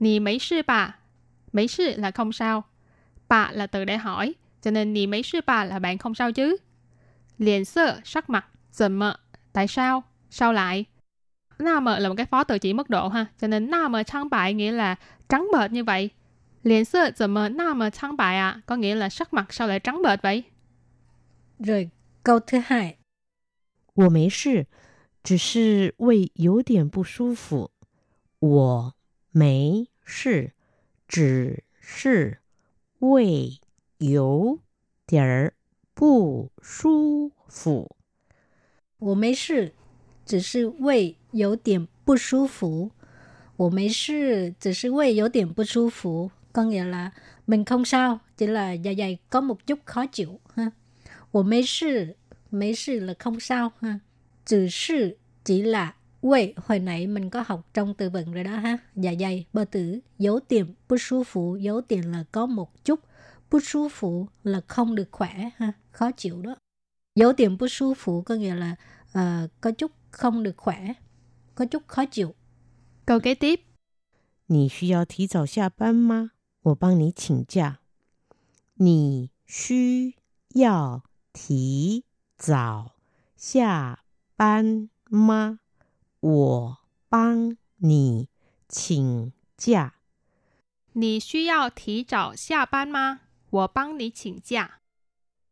[0.00, 0.96] Nì mấy sư bà.
[1.52, 2.64] Mấy sư là không sao.
[3.28, 4.34] Bà là từ để hỏi.
[4.62, 6.56] Cho nên nì mấy sư bà là bạn không sao chứ.
[7.38, 9.16] Liền sơ, sắc mặt, dần mợ,
[9.52, 10.84] tại sao, sao lại.
[11.58, 13.26] Na mợ là một cái phó từ chỉ mức độ ha.
[13.40, 14.94] Cho nên na mợ trắng bại nghĩa là
[15.28, 16.10] trắng bệch như vậy.
[16.65, 19.67] Liền sơ dần mờ na mờ trắng bại à, có nghĩa là sắc mặt sao
[19.67, 20.43] lại trắng bệch vậy.
[21.59, 21.89] Rồi,
[22.23, 22.97] câu thứ hai.
[23.93, 24.67] 我没事，
[25.23, 27.71] 只是胃有点不舒服。
[28.39, 28.93] 我
[29.31, 30.53] 没事，
[31.07, 32.39] 只是
[32.99, 33.59] 胃
[33.97, 34.59] 有
[35.05, 35.53] 点儿
[35.93, 37.95] 不舒服。
[38.97, 39.73] 我没事，
[40.25, 42.91] 只是胃有点不舒服。
[43.57, 46.31] 我没事，只是胃有点不舒服。
[46.55, 47.11] Có nghĩa là
[47.47, 50.71] mình không sao, chỉ là dạ dày có một chút khó chịu ha.
[51.31, 52.17] 我没事，
[52.49, 53.99] 没事 là không sao ha.
[54.45, 58.51] Chỉ sự chỉ là Quay, hồi nãy mình có học trong từ vựng rồi đó
[58.51, 58.77] ha.
[58.95, 62.99] Dạ dày, bơ tử, dấu tiệm, bút sú phụ, dấu tiền là có một chút.
[63.51, 66.55] Bút sú phụ là không được khỏe ha, khó chịu đó.
[67.15, 68.75] Dấu tiệm bút sú phụ có nghĩa là
[69.17, 70.93] uh, có chút không được khỏe,
[71.55, 72.35] có chút khó chịu.
[73.05, 73.61] Câu kế tiếp.
[74.47, 76.31] 你需要提早下班吗？
[76.65, 77.79] 我帮你请假。
[78.75, 80.15] 你需
[80.53, 82.05] 要提
[82.37, 82.95] 早
[83.35, 84.03] 下
[84.35, 85.59] 班吗？
[86.19, 86.77] 我
[87.09, 88.29] 帮你
[88.67, 89.95] 请假。
[90.93, 93.21] 你需要提早下班吗？
[93.49, 94.79] 我帮你请假。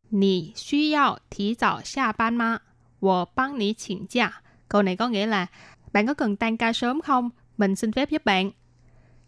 [0.09, 2.61] 你需要提早下班吗？
[2.99, 4.41] 我帮你请假。
[4.67, 5.47] Câu này có nghĩa là
[5.91, 7.29] bạn có cần tan ca sớm không?
[7.57, 8.51] Mình xin phép giúp bạn.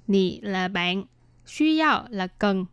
[0.07, 1.03] Nì là bạn,
[1.45, 2.65] suy yao là cần.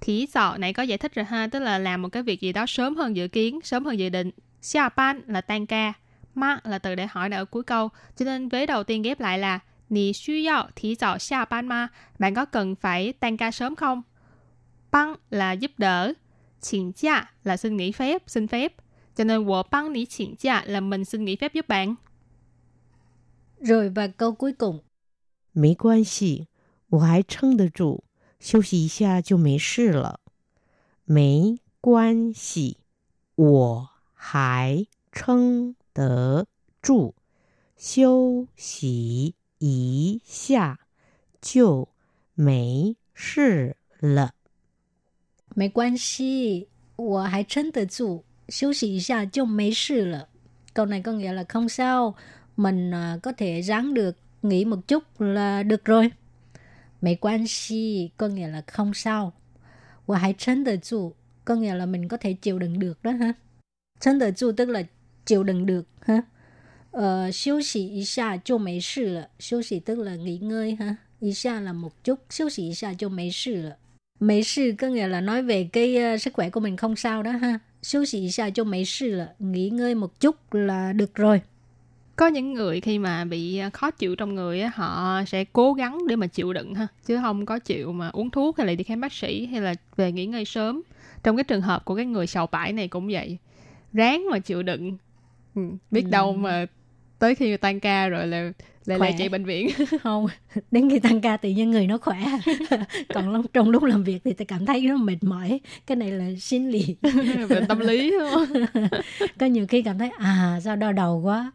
[0.00, 2.52] Thí dạo này có giải thích rồi ha, tức là làm một cái việc gì
[2.52, 4.30] đó sớm hơn dự kiến, sớm hơn dự định.
[4.62, 5.92] Xia ban là tan ca.
[6.34, 7.88] Ma là từ để hỏi ở cuối câu.
[8.16, 11.66] Cho nên vế đầu tiên ghép lại là Nì suy yao thí dạo xia ban
[11.66, 11.88] ma.
[12.18, 14.02] Bạn có cần phải tan ca sớm không?
[14.90, 16.12] Băng là giúp đỡ.
[16.62, 18.72] 请假 là xin nghỉ phép, xin phép.
[19.16, 21.94] Cho nên 我帮你请假 là mình xin nghỉ phép giúp bạn.
[23.60, 24.80] Rồi và câu cuối cùng.
[25.52, 26.46] 没关系，
[26.88, 28.04] 我还撑得住，
[28.39, 30.19] 休息一下就没事了。
[31.05, 32.77] 没关系，
[33.35, 36.47] 我还撑得
[36.81, 37.13] 住，
[37.77, 40.79] 休息一下
[41.41, 41.89] 就
[42.35, 44.33] 没事了。
[45.55, 50.27] 没关系，我还撑得住，休息一下就没事了。
[50.73, 52.15] Câu này có nghĩa là không sao,
[52.57, 56.11] mình uh, có thể ráng được, nghỉ một chút là được rồi.
[57.01, 57.45] Mấy quan
[58.17, 59.33] có nghĩa là không sao.
[60.05, 61.13] Và hãy chân đợi trụ
[61.45, 63.33] có nghĩa là mình có thể chịu đựng được đó ha.
[63.99, 64.83] Chân đợi trụ tức là
[65.25, 66.21] chịu đựng được ha.
[66.91, 69.29] Ờ, siêu xỉ ý xa cho mấy sự là.
[69.39, 70.95] Siêu xỉ tức là nghỉ ngơi ha.
[71.19, 72.19] Ý xa là một chút.
[72.29, 73.77] Siêu xỉ ý xa cho mấy sự là.
[74.19, 77.23] Mấy sự có nghĩa là nói về cái uh, sức khỏe của mình không sao
[77.23, 77.59] đó ha.
[77.81, 79.33] Siêu xỉ ý xa cho mấy sự là.
[79.39, 81.41] Nghỉ ngơi một chút là được rồi
[82.17, 85.73] có những người khi mà bị à, khó chịu trong người á, họ sẽ cố
[85.73, 88.73] gắng để mà chịu đựng ha chứ không có chịu mà uống thuốc hay là
[88.73, 90.81] đi khám bác sĩ hay là về nghỉ ngơi sớm.
[91.23, 93.37] Trong cái trường hợp của cái người sầu bãi này cũng vậy
[93.93, 94.97] ráng mà chịu đựng.
[95.55, 96.09] Ừ, biết ừ.
[96.09, 96.65] đâu mà
[97.19, 98.51] tới khi người tan ca rồi là
[98.85, 99.69] lại lại chạy bệnh viện.
[100.03, 100.27] Không
[100.71, 102.19] đến khi tăng ca tự nhiên người nó khỏe.
[103.13, 105.59] Còn lúc, trong lúc làm việc thì tôi cảm thấy nó mệt mỏi.
[105.87, 106.95] Cái này là 心理
[107.49, 108.45] bệnh tâm lý không?
[109.39, 111.51] Có nhiều khi cảm thấy à sao đau đầu quá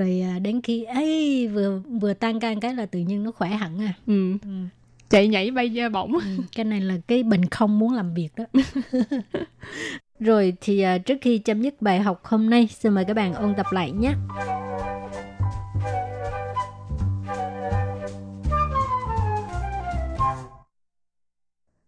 [0.00, 3.48] rồi à, đến khi ấy vừa vừa tan can cái là tự nhiên nó khỏe
[3.48, 3.94] hẳn à.
[4.06, 4.32] Ừ.
[4.42, 4.48] ừ.
[5.08, 8.28] chạy nhảy bay ra bổng ừ, cái này là cái bệnh không muốn làm việc
[8.36, 8.44] đó.
[10.20, 13.34] Rồi thì uh, trước khi chấm dứt bài học hôm nay xin mời các bạn
[13.34, 14.14] ôn tập lại nhé.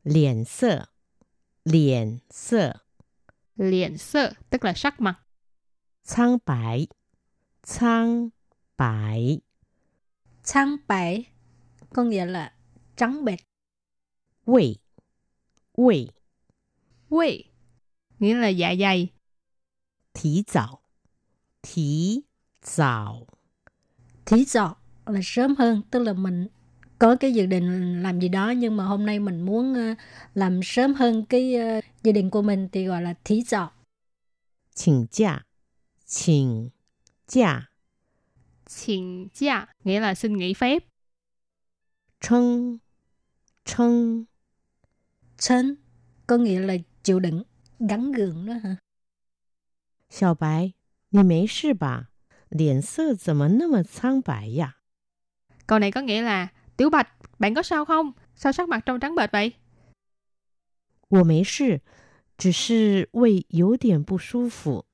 [0.05, 0.85] Liễn sơ.
[1.65, 2.73] Liễn sơ.
[3.57, 5.15] Liễn sơ tức là sắc mặt.
[6.05, 6.87] Trang bái
[7.67, 8.29] Trắng
[8.79, 9.41] bại
[10.45, 11.25] Trắng bại
[11.95, 12.53] có nghĩa là
[12.97, 13.41] trắng bệch.
[14.47, 14.77] Vị
[15.77, 16.09] Vị
[17.11, 17.45] Vị
[18.19, 19.09] nghĩa là dạ dày.
[20.15, 20.83] Thí dạo
[21.63, 22.21] Thí
[22.63, 23.27] dạo
[24.27, 26.49] Thí dạo là sớm hơn, tức là mình
[26.99, 29.95] có cái dự định làm gì đó nhưng mà hôm nay mình muốn ờ,
[30.35, 33.71] làm sớm hơn cái ờ, dự định của mình thì gọi là thí dạo.
[34.75, 35.43] Chỉnh giả
[36.07, 36.69] Chỉnh
[37.32, 37.70] 假
[38.66, 40.84] 请假 Xin giả nghĩa là xin nghỉ phép.
[42.20, 42.78] Chân
[43.66, 44.26] Chân
[45.38, 45.76] Chân
[46.28, 47.44] có nghĩa là chịu đựng,
[47.80, 48.78] gắn gượng đó hả?
[50.10, 50.74] 小白，
[51.10, 52.10] 你没事吧？
[52.50, 54.78] 脸色怎么那么苍白呀？
[55.68, 57.08] Câu này có nghĩa là Tiểu Bạch,
[57.40, 58.12] bạn có sao không?
[58.36, 59.54] Sao sắc mặt trông trắng bệch vậy?
[61.10, 61.82] 我没事，
[62.38, 64.86] 只是胃有点不舒服。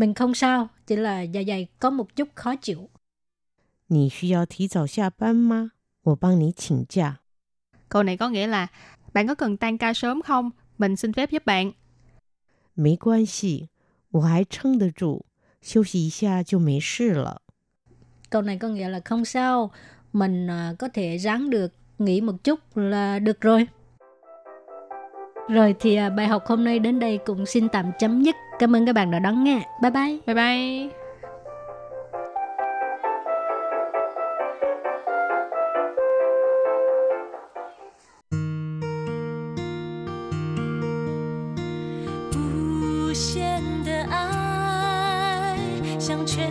[0.00, 2.90] mình không sao, chỉ là dạ dày có một chút khó chịu.
[3.88, 5.70] 你需要提早下班吗？
[6.02, 7.20] 我帮你请假。
[7.88, 8.66] Câu này có nghĩa là
[9.12, 10.50] bạn có cần tan ca sớm không?
[10.78, 11.72] Mình xin phép giúp bạn.
[12.74, 13.68] 没关系，
[14.10, 15.24] 我还撑得住，
[15.62, 17.42] 休息一下就没事了。
[18.30, 19.70] Câu này có nghĩa là không sao,
[20.12, 23.66] mình uh, có thể ráng được, nghỉ một chút là được rồi.
[25.48, 28.34] Rồi thì uh, bài học hôm nay đến đây cũng xin tạm chấm dứt.
[28.61, 29.61] Cảm ơn các bạn đã đón nghe.
[29.81, 30.17] Bye bye.
[30.25, 31.01] Bye bye.
[46.01, 46.50] 向全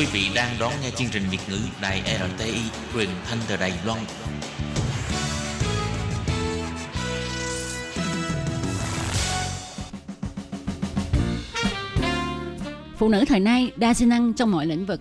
[0.00, 2.60] Quý vị đang đón nghe chương trình Việt ngữ Đài RTI
[2.94, 3.98] truyền thanh từ Đài Loan.
[12.96, 15.00] Phụ nữ thời nay đa sinh năng trong mọi lĩnh vực.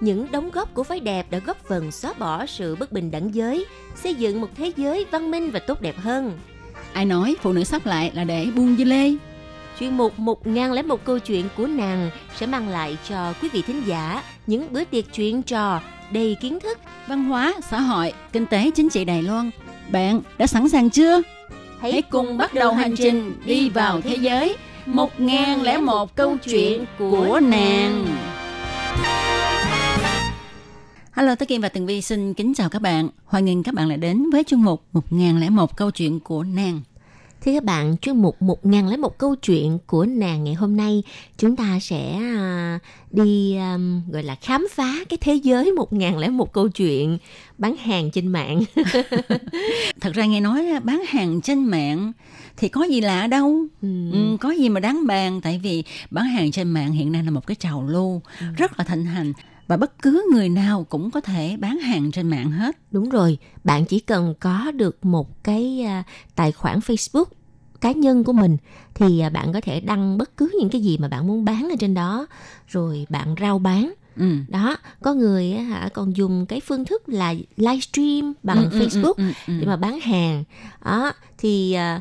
[0.00, 3.34] Những đóng góp của phái đẹp đã góp phần xóa bỏ sự bất bình đẳng
[3.34, 6.38] giới, xây dựng một thế giới văn minh và tốt đẹp hơn.
[6.92, 9.10] Ai nói phụ nữ sắp lại là để buông dưa lê?
[9.80, 14.22] Chuyên mục 1001 câu chuyện của nàng sẽ mang lại cho quý vị thính giả
[14.46, 15.80] những bữa tiệc chuyện trò
[16.12, 16.78] đầy kiến thức.
[17.06, 19.50] Văn hóa, xã hội, kinh tế, chính trị Đài Loan.
[19.90, 21.22] Bạn đã sẵn sàng chưa?
[21.80, 24.56] Hãy, Hãy cùng bắt đầu hành trình đi vào thế giới
[24.86, 28.06] 1001 câu chuyện của nàng.
[31.12, 33.08] Hello, Tất Kim và Tường Vi xin kính chào các bạn.
[33.24, 36.80] Hoan nghênh các bạn lại đến với chương mục 1001 câu chuyện của nàng.
[37.44, 41.02] Thưa các bạn, chuyên mục 1001 câu chuyện của nàng ngày hôm nay
[41.38, 42.78] chúng ta sẽ à,
[43.10, 43.78] đi à,
[44.10, 47.18] gọi là khám phá cái thế giới 1001 câu chuyện
[47.58, 48.62] bán hàng trên mạng.
[50.00, 52.12] Thật ra nghe nói bán hàng trên mạng
[52.56, 53.66] thì có gì lạ đâu.
[53.82, 54.12] Ừ.
[54.12, 57.30] Ừ, có gì mà đáng bàn tại vì bán hàng trên mạng hiện nay là
[57.30, 58.22] một cái trào lưu
[58.56, 59.32] rất là thịnh hành
[59.68, 62.76] và bất cứ người nào cũng có thể bán hàng trên mạng hết.
[62.90, 66.02] Đúng rồi, bạn chỉ cần có được một cái à,
[66.34, 67.24] tài khoản Facebook
[67.80, 68.56] cá nhân của mình
[68.94, 71.68] thì à, bạn có thể đăng bất cứ những cái gì mà bạn muốn bán
[71.70, 72.26] ở trên đó
[72.68, 74.36] rồi bạn rao bán Ừ.
[74.48, 78.78] đó có người á hả còn dùng cái phương thức là livestream bằng Ừ, ừ,
[78.78, 79.54] ừ, Facebook ừ, ừ.
[79.60, 80.44] để mà bán hàng
[80.84, 82.00] đó thì à,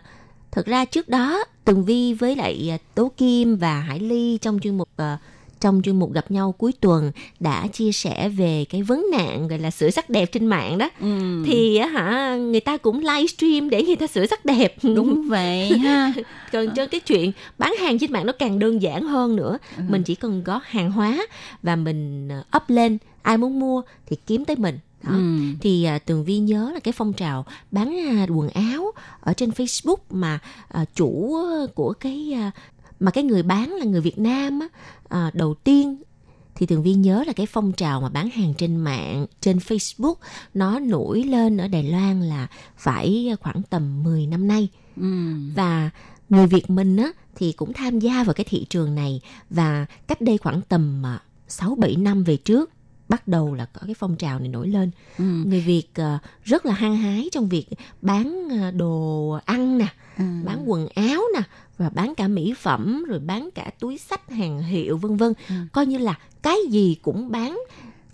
[0.51, 4.77] thật ra trước đó Tường Vi với lại Tố Kim và Hải Ly trong chuyên
[4.77, 5.17] mục à,
[5.63, 9.59] trong chuyên mục gặp nhau cuối tuần đã chia sẻ về cái vấn nạn gọi
[9.59, 11.43] là sửa sắc đẹp trên mạng đó Ừ.
[11.45, 15.77] thì á hả người ta cũng livestream để người ta sửa sắc đẹp đúng vậy
[15.77, 16.13] ha.
[16.51, 19.83] còn cho cái chuyện bán hàng trên mạng nó càng đơn giản hơn nữa Ừ.
[19.89, 21.17] mình chỉ cần có hàng hóa
[21.63, 25.11] và mình ờ, up lên ai muốn mua thì kiếm tới mình đó.
[25.11, 25.21] Ừ.
[25.61, 29.49] thì à, tường vi nhớ là cái phong trào bán à, quần áo ở trên
[29.49, 31.35] facebook mà à, chủ
[31.75, 32.51] của cái à,
[32.99, 34.67] mà cái người bán là người việt nam á,
[35.13, 35.95] à, đầu tiên
[36.55, 40.15] thì tường vi nhớ là cái phong trào mà bán hàng trên mạng trên facebook
[40.53, 42.47] nó nổi lên ở đài loan là
[42.77, 45.33] phải khoảng tầm 10 năm nay Ừ.
[45.55, 45.89] và
[46.29, 50.21] người Việt mình á thì cũng tham gia vào cái thị trường này và cách
[50.21, 52.69] đây khoảng tầm à, 6 7 năm về trước
[53.09, 54.91] bắt đầu là có cái phong trào này nổi lên.
[55.17, 55.23] Ừ.
[55.23, 57.65] Người Việt à, rất là hăng hái trong việc
[58.01, 58.47] bán
[58.77, 60.23] đồ ăn nè, Ừ.
[60.45, 61.41] bán quần áo nè
[61.77, 65.33] và bán cả mỹ phẩm rồi bán cả túi sách hàng hiệu vân vân.
[65.49, 65.55] Ừ.
[65.71, 67.59] Coi như là cái gì cũng bán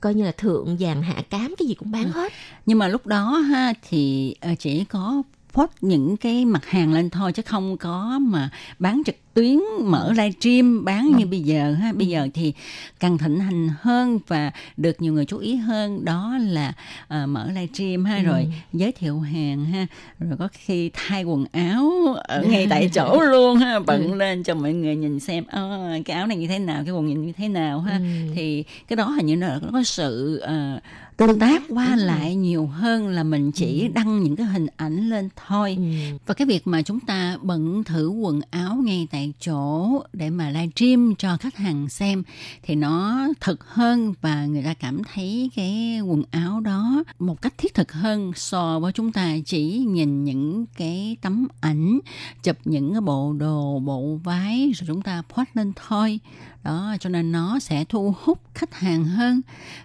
[0.01, 2.31] coi như là thượng vàng hạ cám cái gì cũng bán hết.
[2.65, 7.09] Nhưng mà lúc đó ha thì ờ, chỉ có post những cái mặt hàng lên
[7.09, 11.93] thôi chứ không có mà bán trực tuyến mở livestream bán như bây giờ ha.
[11.93, 12.53] Bây giờ thì
[12.99, 16.73] càng thịnh hành hơn và được nhiều người chú ý hơn đó là
[17.07, 18.21] ờ, mở livestream ha.
[18.21, 19.87] Rồi giới thiệu hàng ha.
[20.19, 21.91] Rồi có khi thay quần áo
[22.23, 23.79] ở ngay tại chỗ luôn ha.
[23.79, 26.93] Bận lên cho mọi người nhìn xem ờ, cái áo này như thế nào cái
[26.93, 27.99] quần nhìn như thế nào ha.
[28.35, 30.79] Thì cái đó hình như là nó có sự ờ,
[31.17, 35.29] tương tác qua lại nhiều hơn là mình chỉ đăng những cái hình ảnh lên
[35.47, 35.75] thôi.
[35.77, 35.83] Ừ.
[36.25, 40.49] và cái việc mà chúng ta bận thử quần áo ngay tại chỗ để mà
[40.49, 42.23] livestream cho khách hàng xem
[42.63, 47.53] thì nó thực hơn và người ta cảm thấy cái quần áo đó một cách
[47.57, 51.99] thiết thực hơn so với chúng ta chỉ nhìn những cái tấm ảnh
[52.43, 56.19] chụp những cái bộ đồ bộ váy rồi chúng ta post lên thôi.
[56.63, 59.41] Đó cho nên nó sẽ thu hút khách hàng hơn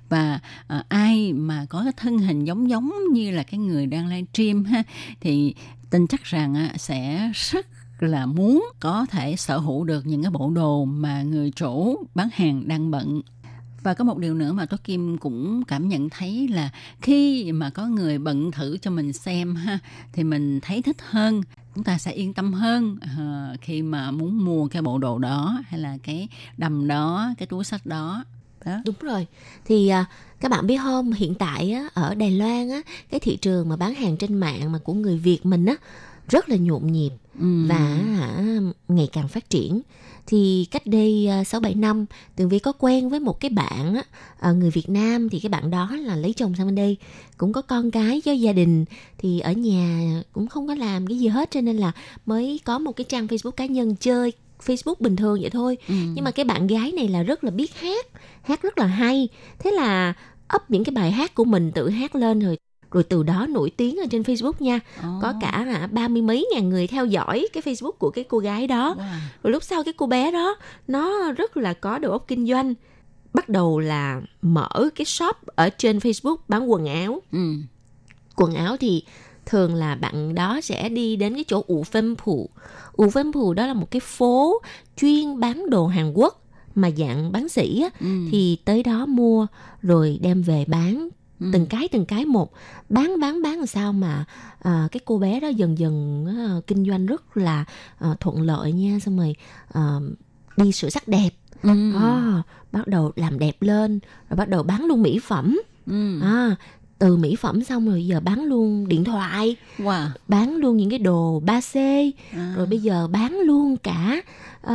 [0.08, 4.06] và à, ai mà có cái thân hình giống giống như là cái người đang
[4.06, 4.82] livestream ha
[5.20, 5.54] thì
[5.90, 7.66] tin chắc rằng sẽ rất
[8.06, 12.28] là muốn có thể sở hữu được những cái bộ đồ mà người chủ bán
[12.32, 13.22] hàng đang bận.
[13.82, 17.70] Và có một điều nữa mà tôi Kim cũng cảm nhận thấy là khi mà
[17.70, 19.78] có người bận thử cho mình xem ha
[20.12, 21.42] thì mình thấy thích hơn
[21.74, 25.62] chúng ta sẽ yên tâm hơn ờ, khi mà muốn mua cái bộ đồ đó
[25.68, 26.28] hay là cái
[26.58, 28.24] đầm đó cái túi sách đó.
[28.64, 28.72] Đó.
[28.84, 29.26] Đúng rồi.
[29.64, 30.04] Thì à,
[30.40, 32.80] các bạn biết không, hiện tại á, ở Đài Loan á,
[33.10, 35.74] cái thị trường mà bán hàng trên mạng mà của người Việt mình á
[36.28, 37.10] rất là nhộn nhịp
[37.40, 37.66] Ừ.
[37.68, 37.96] và
[38.88, 39.80] ngày càng phát triển
[40.26, 42.06] thì cách đây à, sáu bảy năm
[42.36, 44.02] Tường Vi có quen với một cái bạn á,
[44.40, 46.96] à, người Việt Nam thì cái bạn đó là lấy chồng sang bên đây
[47.36, 48.84] cũng có con cái có gia đình
[49.18, 51.92] thì ở nhà cũng không có làm cái gì hết cho nên là
[52.26, 54.32] mới có một cái trang Facebook cá nhân chơi
[54.66, 55.94] Facebook bình thường vậy thôi Ừ.
[56.14, 58.06] nhưng mà cái bạn gái này là rất là biết hát
[58.42, 60.14] hát rất là hay thế là
[60.56, 62.58] up những cái bài hát của mình tự hát lên rồi
[62.94, 65.08] rồi từ đó nổi tiếng ở trên Facebook nha Ồ.
[65.22, 68.38] có cả hả ba mươi mấy ngàn người theo dõi cái Facebook của cái cô
[68.38, 69.02] gái đó Wow.
[69.42, 70.56] rồi lúc sau cái cô bé đó
[70.88, 72.74] nó rất là có đầu óc kinh doanh
[73.34, 77.38] bắt đầu là mở cái shop ở trên Facebook bán quần áo Ừ.
[78.36, 79.02] quần áo thì
[79.46, 82.50] thường là bạn đó sẽ đi đến cái chỗ ủ phân phủ
[82.92, 84.60] ủ phân phủ đó là một cái phố
[84.96, 86.40] chuyên bán đồ Hàn Quốc
[86.74, 88.06] mà dạng bán sỉ á, Ừ.
[88.30, 89.46] thì tới đó mua
[89.82, 91.08] rồi đem về bán
[91.44, 91.48] Ừ.
[91.52, 92.52] từng cái từng cái một
[92.88, 94.24] bán bán bán làm sao mà
[94.62, 97.64] à, cái cô bé đó dần dần à, kinh doanh rất là
[97.98, 99.36] à, thuận lợi nha xong rồi
[99.72, 99.82] à,
[100.56, 101.30] đi sửa sắc đẹp
[101.62, 101.70] Ừ.
[101.96, 102.42] à,
[102.72, 106.20] bắt đầu làm đẹp lên rồi bắt đầu bán luôn mỹ phẩm Ừ.
[106.22, 106.56] à,
[106.98, 110.06] từ mỹ phẩm xong rồi giờ bán luôn điện thoại Wow.
[110.28, 112.54] bán luôn những cái đồ 3C À.
[112.56, 114.16] rồi bây giờ bán luôn cả
[114.62, 114.74] à,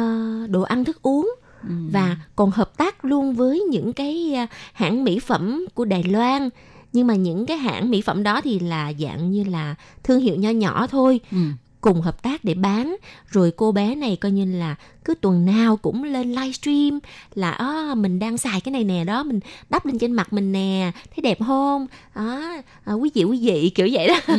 [0.50, 1.70] đồ ăn thức uống Ừ.
[1.92, 6.50] và còn hợp tác luôn với những cái à, hãng mỹ phẩm của Đài Loan
[6.94, 10.36] nhưng mà những cái hãng mỹ phẩm đó thì là dạng như là thương hiệu
[10.36, 11.38] nho nhỏ thôi Ừ.
[11.82, 12.96] cùng hợp tác để bán
[13.28, 14.76] rồi cô bé này coi như là
[15.06, 17.00] cứ tuần nào cũng lên livestream
[17.36, 20.52] là à, mình đang xài cái này nè đó mình đắp lên trên mặt mình
[20.52, 24.34] nè thấy đẹp không à, à, quý vị quý vị kiểu vậy đó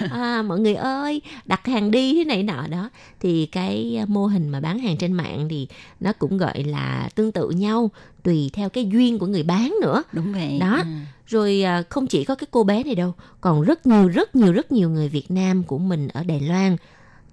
[0.10, 4.48] à, mọi người ơi đặt hàng đi thế này nọ đó thì cái mô hình
[4.48, 5.66] mà bán hàng trên mạng thì
[6.00, 7.90] nó cũng gọi là tương tự nhau
[8.22, 10.58] tùy theo cái duyên của người bán nữa Đúng vậy.
[10.60, 10.76] Đó.
[10.76, 11.06] À.
[11.32, 14.52] rồi à, không chỉ có cái cô bé này đâu còn rất nhiều rất nhiều
[14.52, 16.76] rất nhiều người Việt Nam của mình ở Đài Loan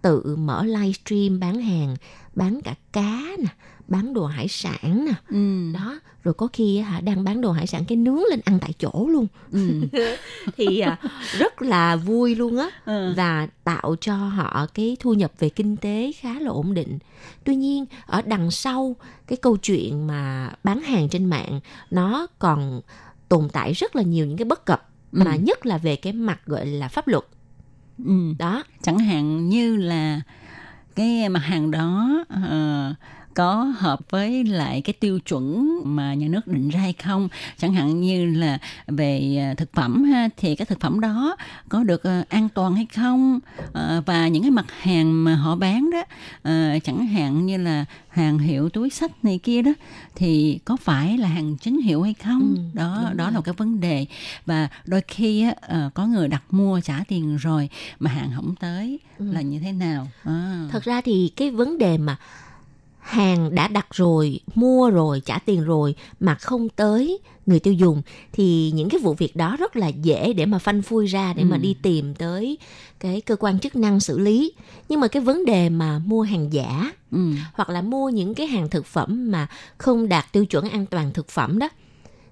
[0.02, 1.96] tự mở livestream bán hàng
[2.36, 3.46] bán cả cá nè
[3.88, 5.72] bán đồ hải sản nè Ừ.
[5.74, 8.74] đó rồi có khi hả đang bán đồ hải sản cái nướng lên ăn tại
[8.80, 9.82] chỗ luôn Ừ.
[10.58, 10.98] thì à,
[11.38, 13.14] rất là vui luôn á Ừ.
[13.18, 17.00] và tạo cho họ cái thu nhập về kinh tế khá là ổn định.
[17.44, 18.96] Tuy nhiên ở đằng sau
[19.28, 21.60] cái câu chuyện mà bán hàng trên mạng
[21.92, 22.82] nó còn
[23.30, 25.22] tồn tại rất là nhiều những cái bất cập Ừ.
[25.26, 27.24] mà nhất là về cái mặt gọi là pháp luật
[28.06, 28.34] Ừ.
[28.40, 28.64] đó.
[28.82, 30.22] chẳng hạn như là
[30.96, 32.94] cái mặt hàng đó ờ,
[33.40, 37.74] có hợp với lại cái tiêu chuẩn mà nhà nước định ra hay không chẳng
[37.74, 41.36] hạn như là về ờ, thực phẩm ha thì cái thực phẩm đó
[41.70, 43.40] có được ờ, an toàn hay không
[43.74, 46.04] Ờ, và những cái mặt hàng mà họ bán đó
[46.44, 49.72] ờ, chẳng hạn như là hàng hiệu túi sách này kia đó
[50.16, 53.34] thì có phải là hàng chính hiệu hay không Ừ, đó đó rồi.
[53.34, 54.06] là cái vấn đề
[54.46, 57.70] và đôi khi á, ờ, có người đặt mua trả tiền rồi
[58.00, 59.32] mà hàng không tới Ừ.
[59.32, 60.68] là như thế nào à.
[60.72, 62.18] Thật ra thì cái vấn đề mà
[63.00, 68.02] hàng đã đặt rồi, mua rồi, trả tiền rồi mà không tới người tiêu dùng
[68.32, 71.44] thì những cái vụ việc đó rất là dễ để mà phanh phui ra để
[71.44, 71.60] mà Ừ.
[71.62, 72.58] đi tìm tới
[73.00, 74.54] cái cơ quan chức năng xử lý.
[74.90, 77.20] Nhưng mà cái vấn đề mà mua hàng giả ừ.
[77.54, 79.48] hoặc là mua những cái hàng thực phẩm mà
[79.78, 81.70] không đạt tiêu chuẩn an toàn thực phẩm đó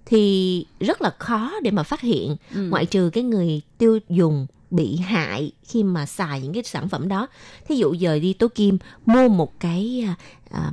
[0.06, 2.62] thì rất là khó để mà phát hiện Ừ.
[2.70, 7.08] ngoại trừ cái người tiêu dùng bị hại khi mà xài những cái sản phẩm
[7.08, 7.28] đó
[7.68, 10.08] thí dụ giờ đi tố kim mua một cái
[10.52, 10.72] à,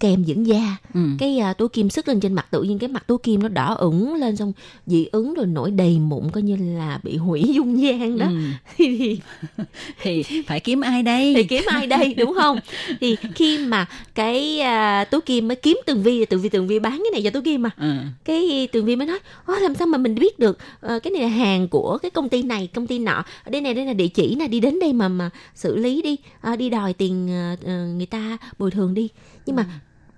[0.00, 0.76] kem dưỡng da.
[0.94, 1.00] Ừ.
[1.18, 3.48] cái à, tố kim sức lên trên mặt tự nhiên cái mặt tố kim nó
[3.48, 4.52] đỏ ửng lên xong
[4.86, 8.26] dị ứng rồi nổi đầy mụn coi như là bị hủy dung nhan đó.
[8.26, 8.36] Ừ.
[8.76, 9.20] thì
[10.02, 11.34] thì phải kiếm ai đây?
[11.36, 12.58] Thì kiếm ai đây đúng không?
[13.00, 16.78] Thì khi mà cái à, tú kim mới kiếm tường vi tường vi tường vi
[16.78, 17.70] bán cái này cho tú kim mà.
[17.76, 17.92] Ừ.
[18.24, 19.18] cái tường vi mới nói
[19.60, 22.42] làm sao mà mình biết được ờ, cái này là hàng của cái công ty
[22.42, 24.92] này công ty nọ ở đây này đây là địa chỉ nè đi đến đây
[24.92, 26.16] mà mà xử lý đi.
[26.40, 27.28] Ờ, đi đòi tiền
[27.64, 29.08] ờ, người ta bồi thường đi.
[29.46, 29.64] Nhưng mà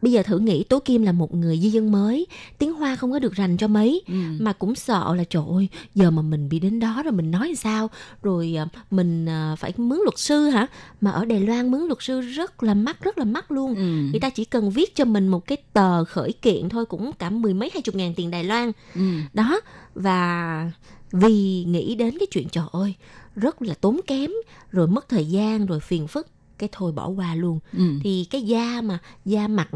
[0.02, 2.26] bây giờ thử nghĩ tố kim là một người di dân mới
[2.58, 4.14] tiếng hoa không có được rành cho mấy Ừ.
[4.40, 7.54] mà cũng sợ là trời ơi giờ mà mình bị đến đó rồi mình nói
[7.56, 7.90] sao
[8.22, 10.66] rồi à, mình à, phải mướn luật sư hả
[11.00, 13.82] mà ở Đài Loan mướn luật sư rất là mắc rất là mắc luôn Ừ.
[14.10, 17.30] người ta chỉ cần viết cho mình một cái tờ khởi kiện thôi cũng cả
[17.30, 19.00] mười mấy hai chục ngàn tiền Đài Loan Ừ.
[19.32, 19.60] đó
[19.94, 20.70] và
[21.12, 22.94] vì nghĩ đến cái chuyện trời ơi
[23.36, 24.30] rất là tốn kém
[24.70, 26.26] rồi mất thời gian rồi phiền phức
[26.60, 27.58] cái thôi bỏ qua luôn.
[27.72, 27.84] Ừ.
[28.02, 29.68] thì cái da mà da mặt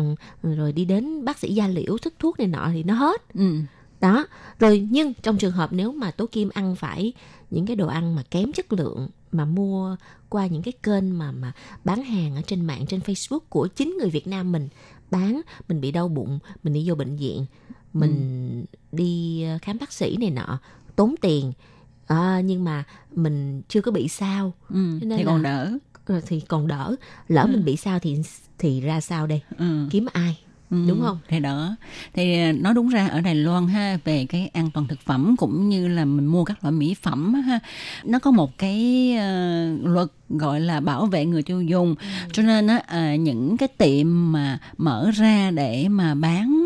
[0.43, 3.23] rồi đi đến bác sĩ da liễu thức thuốc này nọ thì nó hết.
[3.35, 3.57] Ừ.
[4.01, 4.27] đó.
[4.59, 7.13] Rồi nhưng trong trường hợp nếu mà tố kim ăn phải
[7.51, 9.97] những cái đồ ăn mà kém chất lượng mà mua
[10.29, 11.53] qua những cái kênh mà mà
[11.85, 14.69] bán hàng ở trên mạng trên Facebook của chính người Việt Nam mình
[15.11, 17.47] bán mình bị đau bụng mình đi vô bệnh viện
[17.93, 20.59] mình đi ờ, khám bác sĩ này nọ
[20.97, 21.53] tốn tiền.
[22.07, 24.53] À, nhưng mà mình chưa có bị sao.
[24.69, 25.73] Ừ, nên thì là- còn đỡ
[26.27, 26.95] thì còn đỡ
[27.29, 27.47] lỡ Ừ.
[27.53, 28.19] mình bị sao thì
[28.59, 29.87] thì ra sao đây ừ.
[29.91, 30.39] kiếm ai
[30.75, 31.19] Ừ, Đúng không?
[31.29, 31.75] Thì đỡ.
[32.15, 35.35] Thì à, nói đúng ra ở Đài Loan ha về cái an toàn thực phẩm
[35.39, 37.59] cũng như là mình mua các loại mỹ phẩm ha,
[38.05, 41.95] nó có một cái ờ, luật gọi là bảo vệ người tiêu dùng.
[42.33, 46.61] Cho nên á à, những cái tiệm mà mở ra để mà bán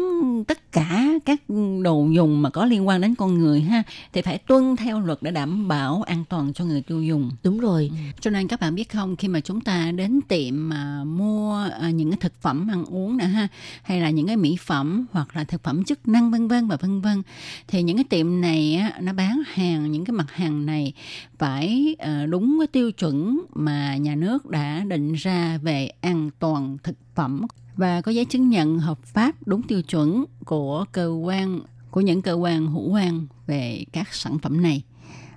[0.46, 1.40] tất cả các
[1.82, 3.82] đồ dùng mà có liên quan đến con người ha
[4.12, 7.30] thì phải tuân theo luật để đảm bảo an toàn cho người tiêu dùng.
[7.42, 7.90] đúng rồi
[8.20, 12.10] Cho nên các bạn biết không, khi mà chúng ta đến tiệm mà mua những
[12.10, 13.48] cái thực phẩm ăn uống nè ha,
[13.82, 16.76] hay là những cái mỹ phẩm hoặc là thực phẩm chức năng vân vân và
[16.76, 17.22] vân vân,
[17.68, 20.92] thì những cái tiệm này á, nó bán hàng những cái mặt hàng này
[21.38, 26.78] phải ờ, đúng cái tiêu chuẩn mà nhà nước đã định ra về an toàn
[26.82, 27.46] thực phẩm
[27.76, 32.22] và có giấy chứng nhận hợp pháp đúng tiêu chuẩn của cơ quan của những
[32.22, 34.82] cơ quan hữu quan về các sản phẩm này.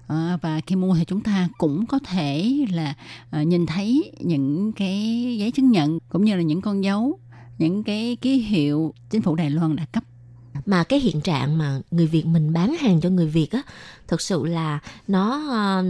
[0.07, 2.93] À, và khi mua thì chúng ta cũng có thể là
[3.29, 4.97] à, nhìn thấy những cái
[5.39, 7.19] giấy chứng nhận cũng như là những con dấu
[7.61, 10.03] những cái ký hiệu chính phủ Đài Loan đã cấp.
[10.65, 13.61] Mà cái hiện trạng mà người Việt mình bán hàng cho người Việt á
[14.07, 15.83] thực sự là nó ờ,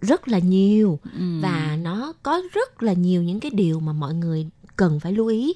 [0.00, 0.98] rất là nhiều.
[1.18, 1.40] Ừ.
[1.40, 4.46] và nó có rất là nhiều những cái điều mà mọi người
[4.76, 5.54] cần phải lưu ý.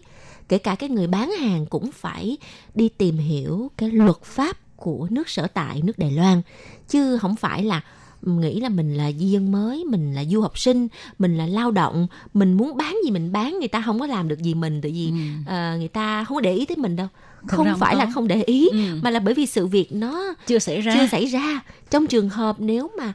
[0.48, 2.38] Kể cả cái người bán hàng cũng phải
[2.74, 6.42] đi tìm hiểu cái luật pháp của nước sở tại nước Đài Loan.
[6.88, 7.82] Chứ không phải là
[8.22, 11.70] nghĩ là mình là di dân mới mình là du học sinh mình là lao
[11.70, 14.80] động mình muốn bán gì mình bán người ta không có làm được gì mình
[14.82, 15.14] tại vì Ừ.
[15.46, 17.06] ờ, người ta không có để ý tới mình đâu
[17.46, 18.10] không không phải là có.
[18.14, 18.78] không để ý Ừ.
[19.02, 21.60] mà là bởi vì sự việc nó chưa xảy ra chưa xảy ra
[21.90, 23.12] trong trường hợp nếu mà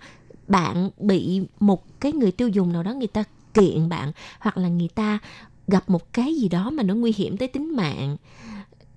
[0.47, 4.67] bạn bị một cái người tiêu dùng nào đó người ta kiện bạn hoặc là
[4.69, 5.19] người ta
[5.67, 8.17] gặp một cái gì đó mà nó nguy hiểm tới tính mạng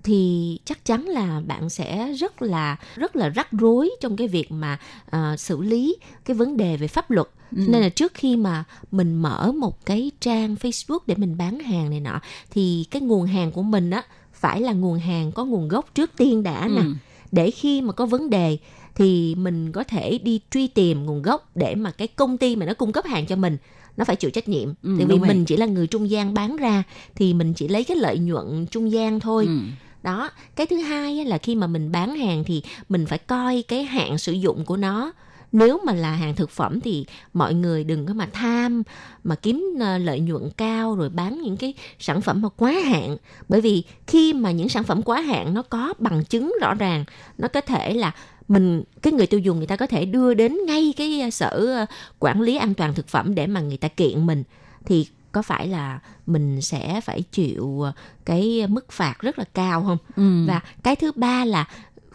[0.03, 4.51] thì chắc chắn là bạn sẽ rất là rất là rắc rối trong cái việc
[4.51, 4.79] mà
[5.09, 5.95] ờ, xử lý
[6.25, 7.63] cái vấn đề về pháp luật Ừ.
[7.67, 11.89] nên là trước khi mà mình mở một cái trang Facebook để mình bán hàng
[11.89, 12.19] này nọ
[12.51, 16.11] thì cái nguồn hàng của mình á phải là nguồn hàng có nguồn gốc trước
[16.17, 16.93] tiên đã nè Ừ.
[17.31, 18.57] để khi mà có vấn đề
[18.95, 22.65] thì mình có thể đi truy tìm nguồn gốc để mà cái công ty mà
[22.65, 23.57] nó cung cấp hàng cho mình
[23.97, 25.27] nó phải chịu trách nhiệm Ừ, tại vì vậy.
[25.29, 26.83] mình chỉ là người trung gian bán ra
[27.15, 29.57] thì mình chỉ lấy cái lợi nhuận trung gian thôi Ừ
[30.03, 33.83] đó, cái thứ hai là khi mà mình bán hàng thì mình phải coi cái
[33.83, 35.11] hạn sử dụng của nó.
[35.51, 38.83] Nếu mà là hàng thực phẩm thì mọi người đừng có mà tham,
[39.23, 43.17] mà kiếm ờ, lợi nhuận cao rồi bán những cái sản phẩm mà quá hạn.
[43.49, 47.05] Bởi vì khi mà những sản phẩm quá hạn nó có bằng chứng rõ ràng,
[47.37, 48.11] nó có thể là
[48.47, 51.49] mình, cái người tiêu dùng người ta có thể đưa đến ngay cái ờ, sở
[51.49, 51.85] ờ,
[52.19, 54.43] quản lý an toàn thực phẩm để mà người ta kiện mình,
[54.85, 57.91] thì có phải là mình sẽ phải chịu ờ,
[58.25, 60.45] cái mức phạt rất là cao không Ừ.
[60.47, 61.65] và cái thứ ba là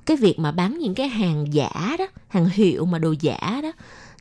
[0.07, 3.73] cái việc mà bán những cái hàng giả đó hàng hiệu mà đồ giả đó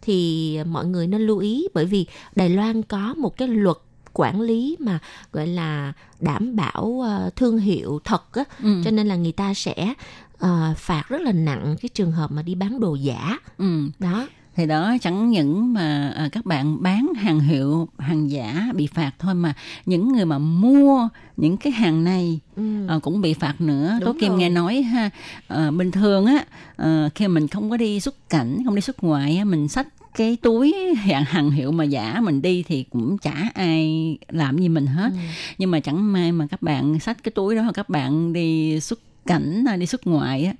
[0.02, 3.78] thì mọi người nên lưu ý bởi vì Đài Loan có một cái luật
[4.14, 5.00] quản lý mà
[5.32, 8.82] gọi là đảm bảo ờ, thương hiệu thật á Ừ.
[8.86, 9.94] cho nên là người ta sẽ
[10.40, 13.90] ờ, phạt rất là nặng cái trường hợp mà đi bán đồ giả Ừ.
[14.00, 14.23] đó
[14.56, 19.12] thì đó chẳng những mà à, các bạn bán hàng hiệu hàng giả bị phạt
[19.20, 19.54] thôi mà
[19.86, 22.88] những người mà mua những cái hàng này ừ.
[22.88, 25.10] à, cũng bị phạt nữa Đúng tố kim nghe nói ha
[25.48, 26.46] à, bình thường á
[26.78, 29.88] à, khi mình không có đi xuất cảnh không đi xuất ngoại á, mình xách
[30.16, 34.70] cái túi hàng hàng hiệu mà giả mình đi thì cũng chả ai làm gì
[34.70, 35.18] mình hết Ừ.
[35.58, 39.00] nhưng mà chẳng may mà các bạn xách cái túi đó các bạn đi xuất
[39.26, 40.54] cảnh à, đi xuất ngoại á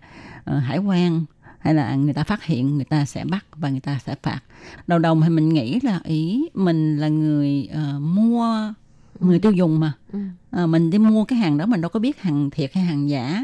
[0.46, 1.26] ờ, hải quan
[1.64, 4.40] hay là người ta phát hiện người ta sẽ bắt và người ta sẽ phạt
[4.88, 8.74] đầu đầu thì mình nghĩ là ý mình là người ờ, mua
[9.20, 10.20] người tiêu dùng mà Ừ.
[10.52, 13.10] Ờ, mình đi mua cái hàng đó mình đâu có biết hàng thiệt hay hàng
[13.10, 13.44] giả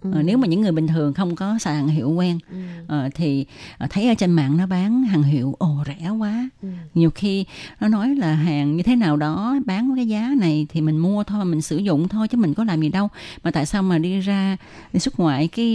[0.00, 0.10] Ừ.
[0.14, 2.56] Ờ, nếu mà những người bình thường không có xài hàng hiệu quen Ừ.
[2.86, 3.46] ờ, thì
[3.78, 6.68] ờ, thấy ở trên mạng nó bán hàng hiệu ồ rẻ quá Ừ.
[6.94, 7.44] nhiều khi
[7.80, 10.98] nó nói là hàng như thế nào đó bán với cái giá này thì mình
[10.98, 13.08] mua thôi mình sử dụng thôi chứ mình có làm gì đâu
[13.44, 14.56] mà tại sao mà đi ra
[14.92, 15.66] đi xuất ngoại cái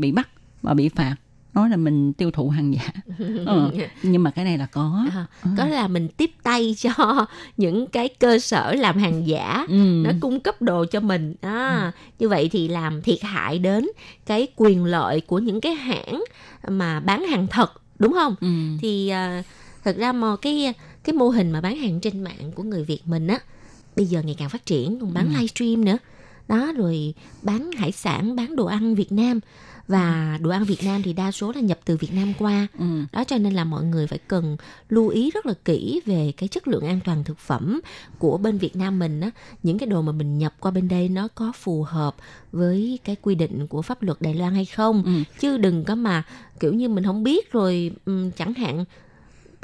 [0.00, 0.28] bị bắt
[0.66, 1.14] và bị phạt.
[1.54, 2.88] Nói là mình tiêu thụ hàng giả.
[3.46, 3.70] Ờ,
[4.02, 5.04] nhưng mà cái này là có.
[5.12, 5.26] À,
[5.58, 10.02] có là mình tiếp tay cho những cái cơ sở làm hàng giả ừ.
[10.04, 11.34] nó cung cấp đồ cho mình.
[11.40, 13.86] À, như vậy thì làm thiệt hại đến
[14.26, 16.24] cái quyền lợi của những cái hãng
[16.68, 18.34] mà bán hàng thật đúng không?
[18.40, 18.48] Ừ.
[18.80, 19.42] thì à,
[19.84, 23.00] thật ra mà cái cái mô hình mà bán hàng trên mạng của người Việt
[23.04, 23.38] mình á
[23.96, 25.30] bây giờ ngày càng phát triển còn bán Ừ.
[25.34, 25.98] livestream nữa.
[26.48, 29.40] Đó rồi bán hải sản bán đồ ăn Việt Nam
[29.88, 32.84] và đồ ăn Việt Nam thì đa số là nhập từ Việt Nam qua Ừ.
[33.12, 34.56] đó cho nên là mọi người phải cần
[34.88, 37.80] lưu ý rất là kỹ về cái chất lượng an toàn thực phẩm
[38.18, 39.30] của bên Việt Nam mình á
[39.62, 42.14] những cái đồ mà mình nhập qua bên đây nó có phù hợp
[42.52, 45.12] với cái quy định của pháp luật Đài Loan hay không Ừ.
[45.40, 46.22] chứ đừng có mà
[46.60, 47.90] kiểu như mình không biết rồi
[48.36, 48.84] chẳng hạn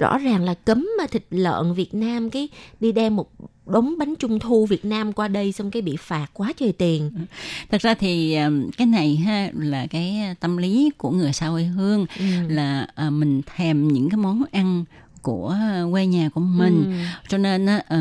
[0.03, 2.49] rõ ràng là cấm mà thịt lợn Việt Nam cái
[2.81, 3.29] đi đem một
[3.67, 7.11] đống bánh trung thu Việt Nam qua đây xong cái bị phạt quá trời tiền
[7.71, 11.63] Thật ra thì um, cái này ha là cái tâm lý của người xa quê
[11.65, 12.25] hương Ừ.
[12.49, 14.85] là à, mình thèm những cái món ăn
[15.23, 15.57] của
[15.93, 16.93] quê nhà của mình Ừ.
[17.29, 17.99] cho nên á, ờ,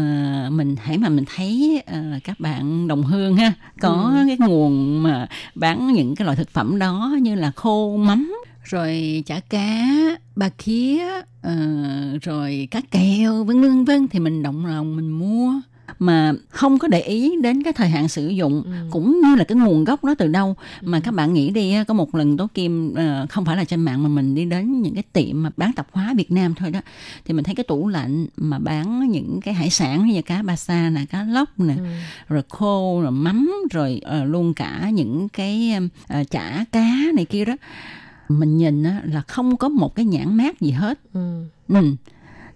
[0.51, 4.23] mình hãy mà mình thấy ờ, các bạn đồng hương ha có Ừ.
[4.27, 8.33] cái nguồn mà bán những cái loại thực phẩm đó như là khô mắm
[8.63, 9.87] rồi chả cá
[10.35, 11.03] ba khía
[11.41, 11.53] ờ,
[12.21, 14.07] rồi cá kèo vân vân vân.
[14.07, 15.53] Thì mình động lòng mình mua.
[15.99, 18.63] Mà không có để ý đến cái thời hạn sử dụng.
[18.65, 18.71] Ừ.
[18.91, 20.55] cũng như là cái nguồn gốc nó từ đâu.
[20.81, 23.81] Mà các bạn nghĩ đi có một lần tố kim ờ, không phải là trên
[23.81, 26.71] mạng mà mình đi đến những cái tiệm mà bán tạp hóa Việt Nam thôi
[26.71, 26.79] đó.
[27.25, 30.55] Thì mình thấy cái tủ lạnh mà bán những cái hải sản như cá ba
[30.55, 31.83] sa nè cá lóc nè Ừ.
[32.29, 35.73] rồi khô rồi mắm rồi ờ, luôn cả những cái
[36.31, 37.55] chả cá này kia đó
[38.39, 41.43] mình nhìn á, là không có một cái nhãn mát gì hết Ừ.
[41.67, 41.95] ừ.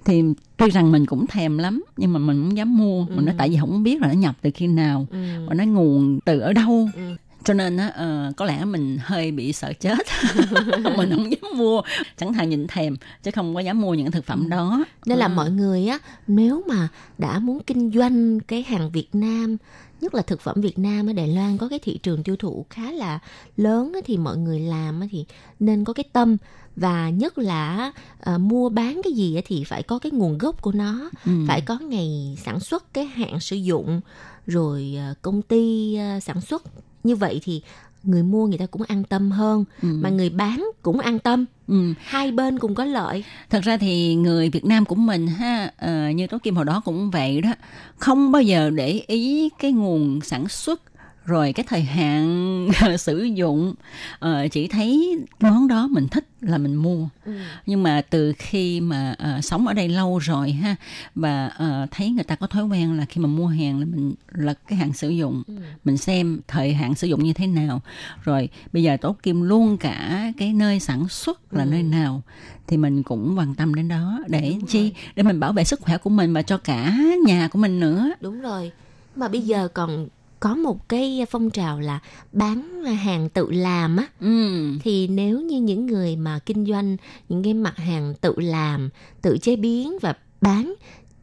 [0.05, 0.23] thì
[0.57, 3.37] tuy rằng mình cũng thèm lắm nhưng mà mình không dám mua mình nói Ừ.
[3.37, 5.17] tại vì không biết là nó nhập từ khi nào Ừ.
[5.47, 7.01] và nó nguồn từ ở đâu Ừ.
[7.43, 9.97] cho nên á ờ, có lẽ mình hơi bị sợ chết
[10.97, 11.81] mình không dám mua
[12.17, 15.25] chẳng thà nhìn thèm chứ không có dám mua những thực phẩm đó Nên là
[15.25, 15.33] Ừ.
[15.35, 19.57] mọi người á, nếu mà đã muốn kinh doanh cái hàng Việt Nam,
[20.05, 22.65] nhất là thực phẩm Việt Nam ở Đài Loan có cái thị trường tiêu thụ
[22.69, 23.19] khá là
[23.57, 25.25] lớn thì mọi người làm thì
[25.59, 26.37] nên có cái tâm
[26.75, 30.71] và nhất là ờ, mua bán cái gì thì phải có cái nguồn gốc của
[30.71, 31.31] nó, Ừ.
[31.47, 34.01] phải có ngày sản xuất, cái hạn sử dụng,
[34.47, 36.63] rồi ờ, công ty ờ, sản xuất.
[37.03, 37.61] Như vậy thì
[38.05, 39.87] người mua người ta cũng an tâm hơn, Ừ.
[40.01, 41.93] mà người bán cũng an tâm, Ừ.
[41.97, 43.23] hai bên cùng có lợi.
[43.49, 46.81] Thật ra thì người Việt Nam của mình ha ờ, như Tố Kim hồi đó
[46.85, 47.49] cũng vậy đó
[47.97, 50.81] không bao giờ để ý cái nguồn sản xuất
[51.25, 52.67] rồi cái thời hạn
[52.97, 53.73] sử dụng
[54.19, 57.07] Ờ, chỉ thấy món đó mình thích là mình mua.
[57.65, 60.75] Nhưng mà từ khi mà ờ, sống ở đây lâu rồi ha
[61.15, 64.13] và ờ, thấy người ta có thói quen là khi mà mua hàng là mình
[64.31, 65.43] lật cái hạn sử dụng.
[65.85, 67.81] Mình xem thời hạn sử dụng như thế nào.
[68.23, 72.21] Rồi bây giờ Tố Kim luôn cả cái nơi sản xuất là nơi nào
[72.67, 74.93] thì mình cũng quan tâm đến đó để chi?
[75.15, 78.11] để mình bảo vệ sức khỏe của mình và cho cả nhà của mình nữa.
[78.21, 78.71] Đúng rồi.
[79.15, 80.07] Mà bây giờ còn
[80.39, 81.99] có một cái phong trào là
[82.31, 84.07] bán hàng tự làm á.
[84.19, 84.69] Ừ.
[84.83, 86.97] Thì nếu như những người mà kinh doanh
[87.29, 88.89] những cái mặt hàng tự làm,
[89.21, 90.73] tự chế biến và bán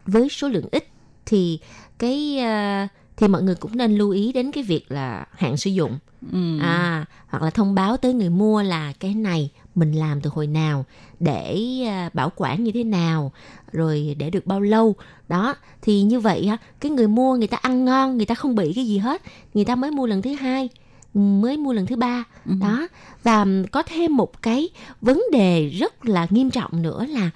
[0.07, 0.89] với số lượng ít
[1.27, 1.59] thì
[1.99, 2.87] cái ờ,
[3.17, 5.99] thì mọi người cũng nên lưu ý đến cái việc là hạn sử dụng
[6.33, 6.59] ừ.
[6.61, 10.47] À hoặc là thông báo tới người mua là cái này mình làm từ hồi
[10.47, 10.85] nào
[11.21, 13.33] để à, bảo quản như thế nào
[13.73, 14.95] rồi để được bao lâu.
[15.29, 18.55] Đó thì như vậy á cái người mua người ta ăn ngon người ta không
[18.55, 19.23] bị cái gì hết.
[19.55, 20.69] Người ta mới mua lần thứ hai
[21.15, 22.25] mới mua lần thứ ba.
[22.47, 22.53] Ừ.
[22.61, 22.89] đó
[23.23, 24.69] và có thêm một cái
[25.01, 27.31] vấn đề rất là nghiêm trọng nữa là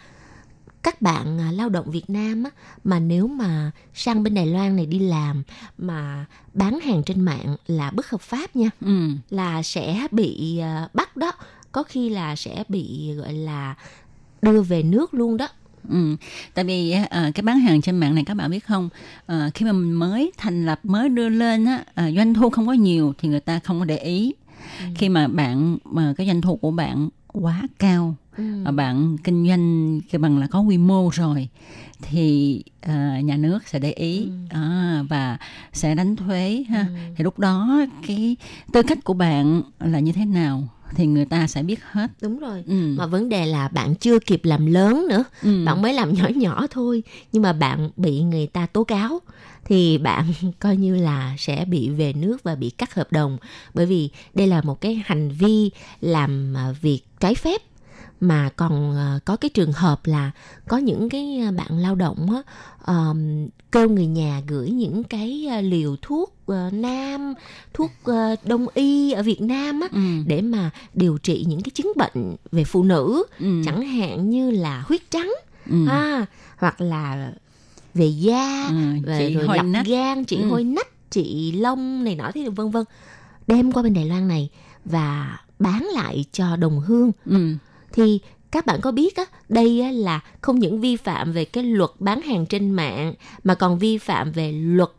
[0.87, 2.51] các bạn à, lao động Việt Nam á,
[2.85, 5.43] mà nếu mà sang bên Đài Loan này đi làm
[5.79, 8.71] mà bán hàng trên mạng là bất hợp pháp nha.
[8.81, 9.09] Ừ.
[9.31, 11.33] Là sẽ bị à, bắt đó.
[11.73, 13.75] Có khi là sẽ bị gọi là
[14.43, 15.49] đưa về nước luôn đó.
[15.89, 16.17] Ừ,
[16.55, 18.89] tại vì ờ, cái bán hàng trên mạng này các bạn biết không?
[19.27, 22.67] Ờ, khi mà mình mới thành lập mới đưa lên á ờ, doanh thu không
[22.67, 24.35] có nhiều thì người ta không có để ý.
[24.95, 27.09] Khi mà bạn mà cái doanh thu của bạn
[27.41, 28.15] quá cao.
[28.39, 31.49] Mà bạn kinh doanh cái bằng là có quy mô rồi
[32.03, 34.29] thì ờ, nhà nước sẽ để ý.
[34.51, 35.39] À, và
[35.73, 36.87] sẽ đánh thuế ha.
[37.17, 38.37] Thì lúc đó cái
[38.73, 42.11] tư cách của bạn là như thế nào thì người ta sẽ biết hết.
[42.23, 42.65] Đúng rồi.
[42.67, 42.95] Ừ.
[42.99, 45.25] mà vấn đề là bạn chưa kịp làm lớn nữa.
[45.43, 45.65] Ừ.
[45.67, 49.21] bạn mới làm nhỏ nhỏ thôi nhưng mà bạn bị người ta tố cáo
[49.67, 53.39] thì bạn coi như là sẽ bị về nước và bị cắt hợp đồng
[53.75, 57.63] bởi vì đây là một cái hành vi làm à, việc trái phép
[58.21, 60.31] mà còn à, có cái trường hợp là
[60.69, 62.43] có những cái à, bạn lao động á,
[62.85, 67.35] ờm, kêu người nhà gửi những cái liều thuốc à, nam
[67.75, 69.99] thuốc à, đông y ở Việt Nam á Ừ.
[70.27, 73.63] để mà điều trị những cái chứng bệnh về phụ nữ Ừ.
[73.65, 75.33] chẳng hạn như là huyết trắng
[75.71, 75.87] Ừ.
[75.89, 77.33] à, hoặc là
[77.97, 79.87] về da Ừ, về chị rồi hôi lập nách.
[79.87, 80.49] gan trị Ừ.
[80.49, 82.85] hôi nách trị lông này nọ thì vân vân
[83.47, 84.49] đem qua bên Đài Loan này
[84.85, 87.55] và bán lại cho đồng hương Ừ.
[87.93, 88.21] thì
[88.51, 91.91] các bạn có biết á đây á, là không những vi phạm về cái luật
[91.99, 94.91] bán hàng trên mạng mà còn vi phạm về luật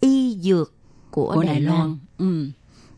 [0.00, 0.72] y dược
[1.10, 1.78] của, của Đài, Đài Loan.
[1.78, 1.98] Loan.
[2.18, 2.50] Ừ.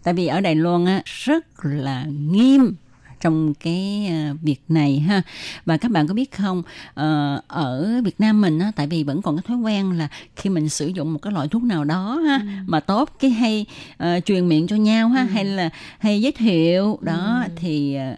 [0.02, 2.74] Tại vì ở Đài Loan á rất là nghiêm
[3.22, 5.22] trong cái ờ, việc này ha.
[5.64, 6.62] Và các bạn có biết không
[6.94, 10.50] ờ, ở Việt Nam mình á tại vì vẫn còn cái thói quen là khi
[10.50, 13.66] mình sử dụng một cái loại thuốc nào đó ha mà tốt cái hay
[13.96, 16.98] ờ, truyền miệng cho nhau ha hay là hay giới thiệu.
[17.02, 18.16] Đó thì ờ,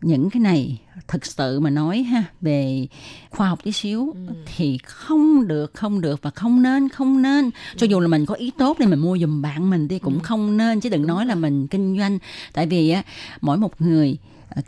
[0.00, 0.78] những cái này
[1.08, 2.86] thực sự mà nói ha về
[3.30, 4.14] khoa học tí xíu
[4.56, 7.50] thì không được không được và không nên không nên.
[7.76, 10.20] Cho dù là mình có ý tốt để mình mua giùm bạn mình đi cũng
[10.20, 12.18] không nên chứ đừng nói là mình kinh doanh.
[12.52, 13.02] Tại vì á
[13.40, 14.18] mỗi một người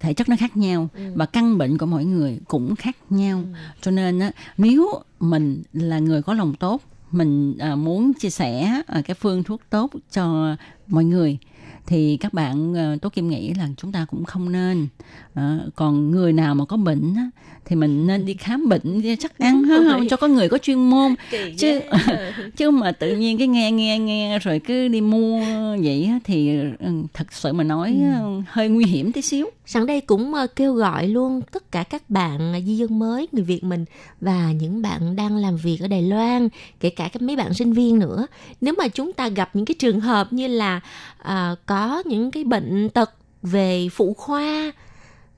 [0.00, 3.42] thể chất nó khác nhau và căn bệnh của mỗi người cũng khác nhau.
[3.80, 4.88] Cho nên á nếu
[5.20, 9.60] mình là người có lòng tốt mình à, muốn chia sẻ à, cái phương thuốc
[9.70, 10.56] tốt cho
[10.86, 11.38] mọi người
[11.86, 14.88] thì các bạn ờ, tố kim nghĩ là chúng ta cũng không nên
[15.34, 17.30] Ờ, còn người nào mà có bệnh á,
[17.64, 20.08] thì mình nên đi khám bệnh chắc ăn ha không.
[20.08, 21.14] cho có người có chuyên môn.
[21.58, 21.80] Chứ
[22.56, 25.44] chứ mà tự nhiên cái nghe nghe nghe rồi cứ đi mua
[25.82, 29.46] vậy á, thì ừ, thật sự mà nói ừ, hơi nguy hiểm tí xíu.
[29.66, 33.28] Sẵn đây cũng ờ, kêu gọi luôn tất cả các bạn ờ, di dân mới,
[33.32, 33.84] người Việt mình
[34.20, 36.48] và những bạn đang làm việc ở Đài Loan,
[36.80, 38.26] kể cả các mấy bạn sinh viên nữa.
[38.60, 40.80] Nếu mà chúng ta gặp những cái trường hợp như là
[41.18, 43.10] à, có những cái bệnh tật
[43.42, 44.72] về phụ khoa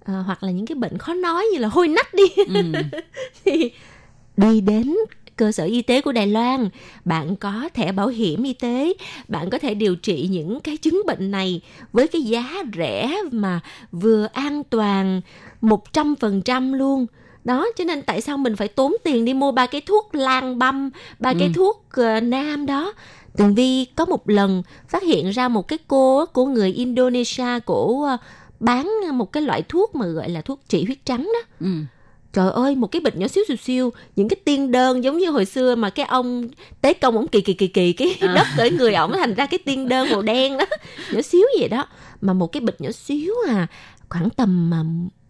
[0.06, 2.72] à, hoặc là những cái bệnh khó nói như là hôi nách đi ừ.
[3.44, 3.70] thì
[4.36, 4.96] đi đến
[5.36, 6.68] cơ sở y tế của Đài Loan,
[7.04, 8.92] bạn có thẻ bảo hiểm y tế,
[9.28, 11.60] bạn có thể điều trị những cái chứng bệnh này
[11.92, 12.44] với cái giá
[12.76, 13.60] rẻ mà
[13.92, 15.20] vừa an toàn
[15.62, 17.06] 100% luôn.
[17.44, 20.58] Đó, cho nên tại sao mình phải tốn tiền đi mua ba cái thuốc lan
[20.58, 21.52] băm, ba cái Ừ.
[21.54, 22.92] thuốc ờ, nam đó.
[23.36, 28.02] Tường Vi có một lần phát hiện ra một cái cô của người Indonesia cổ
[28.04, 28.16] ờ,
[28.60, 31.40] bán một cái loại thuốc mà gọi là thuốc trị huyết trắng đó.
[31.60, 31.66] Ừ.
[32.32, 35.30] Trời ơi, một cái bịch nhỏ xíu xíu xíu, những cái tiên đơn giống như
[35.30, 36.48] hồi xưa mà cái ông
[36.80, 38.34] tế công ông kỳ kỳ kỳ kỳ cái À.
[38.34, 40.64] đất ở người ổng thành ra cái tiên đơn màu đen đó,
[41.12, 41.86] nhỏ xíu vậy đó.
[42.20, 43.66] Mà một cái bịch nhỏ xíu à,
[44.08, 44.82] khoảng tầm mà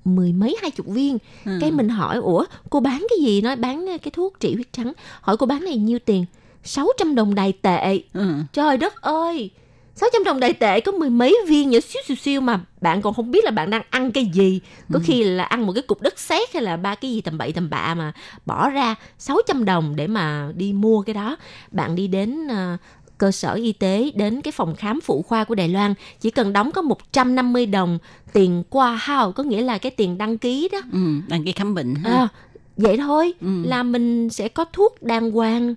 [0.05, 1.19] mười mấy hai chục viên.
[1.45, 1.59] Ừ.
[1.61, 3.41] Cái mình hỏi, ủa cô bán cái gì?
[3.41, 4.93] Nói bán cái thuốc trị huyết trắng.
[5.21, 6.25] Hỏi cô bán này nhiêu tiền?
[6.65, 8.01] 600 đồng đài tệ.
[8.13, 8.33] Ừ.
[8.53, 9.51] Trời đất ơi
[9.97, 13.15] 600 đồng đại tệ có mười mấy viên nhỏ xíu xíu xíu mà bạn còn
[13.15, 14.61] không biết là bạn đang ăn cái gì.
[14.93, 17.39] Có khi là ăn một cái cục đất sét hay là ba cái gì tầm
[17.39, 18.13] bậy tầm bạ mà
[18.47, 21.37] bỏ ra 600 đồng để mà đi mua cái đó.
[21.71, 22.77] Bạn đi đến ờ,
[23.19, 26.53] cơ sở y tế đến cái phòng khám phụ khoa của Đài Loan chỉ cần
[26.53, 27.99] đóng có 150 đồng
[28.33, 30.79] tiền qua hao có nghĩa là cái tiền đăng ký đó.
[30.93, 30.99] Ừ.
[31.29, 32.29] đăng ký khám bệnh ha À,
[32.77, 33.63] vậy thôi Ừ.
[33.65, 35.75] là mình sẽ có thuốc đàng hoàng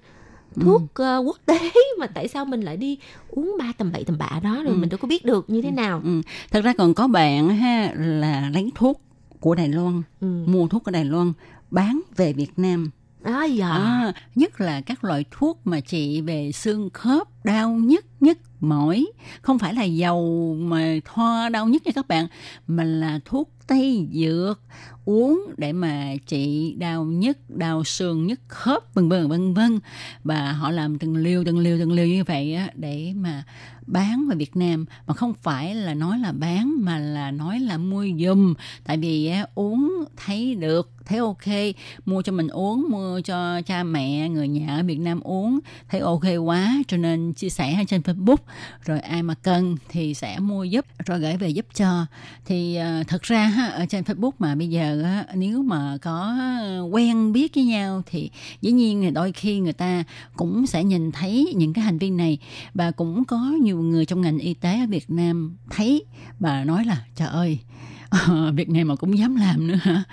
[0.55, 2.97] thuốc ờ, quốc tế mà tại sao mình lại đi
[3.29, 4.79] uống ba tầm bậy tầm bạ đó rồi Ừ.
[4.79, 6.21] mình đâu có biết được như thế nào Ừ.
[6.51, 9.01] Thật ra còn có bạn ha là lấy thuốc
[9.39, 10.27] của Đài Loan, ừ.
[10.47, 11.33] mua thuốc của Đài Loan
[11.71, 12.89] bán về Việt Nam.
[13.23, 13.69] à, dạ.
[13.69, 19.05] À, nhất là các loại thuốc mà trị về xương khớp đau nhức nhức mỏi,
[19.41, 22.27] không phải là dầu mà thoa đau nhức nha các bạn,
[22.67, 24.61] mà là thuốc tây dược
[25.05, 29.79] uống để mà trị đau nhức, đau xương, nhức khớp vân vân vân vân.
[30.23, 33.43] Và họ làm từng liều từng liều từng liều như vậy á để mà
[33.87, 34.85] bán về Việt Nam.
[35.07, 38.53] Mà không phải là nói là bán mà là nói là mua dùm
[38.83, 41.75] tại vì á, uống thấy được thấy ok.
[42.05, 45.59] Mua cho mình uống mua cho cha mẹ người nhà ở Việt Nam uống
[45.89, 46.75] thấy ok quá.
[46.87, 48.37] Cho nên chia sẻ trên Facebook
[48.85, 52.05] rồi ai mà cần thì sẽ mua giúp rồi gửi về giúp cho.
[52.45, 56.35] Thì uh, thật ra ha, ở trên Facebook mà bây giờ á, nếu mà có
[56.61, 58.29] ờ, quen biết với nhau thì
[58.61, 60.03] dĩ nhiên là đôi khi người ta
[60.35, 62.37] cũng sẽ nhìn thấy những cái hành vi này.
[62.73, 66.05] Và cũng có nhiều người trong ngành y tế ở Việt Nam thấy
[66.39, 67.59] và nói là trời ơi
[68.09, 70.03] ờ, việc này mà cũng dám làm nữa hả?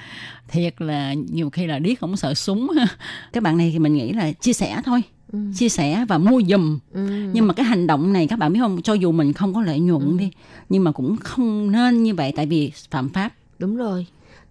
[0.49, 2.69] Thiệt là nhiều khi là điếc không sợ súng.
[3.33, 5.03] Các bạn này thì mình nghĩ là chia sẻ thôi.
[5.33, 5.39] Ừ.
[5.57, 7.09] chia sẻ và mua dùm Ừ.
[7.33, 9.61] nhưng mà cái hành động này các bạn biết không cho dù mình không có
[9.63, 10.31] lợi nhuận đi
[10.69, 14.07] nhưng mà cũng không nên như vậy tại vì phạm pháp đúng rồi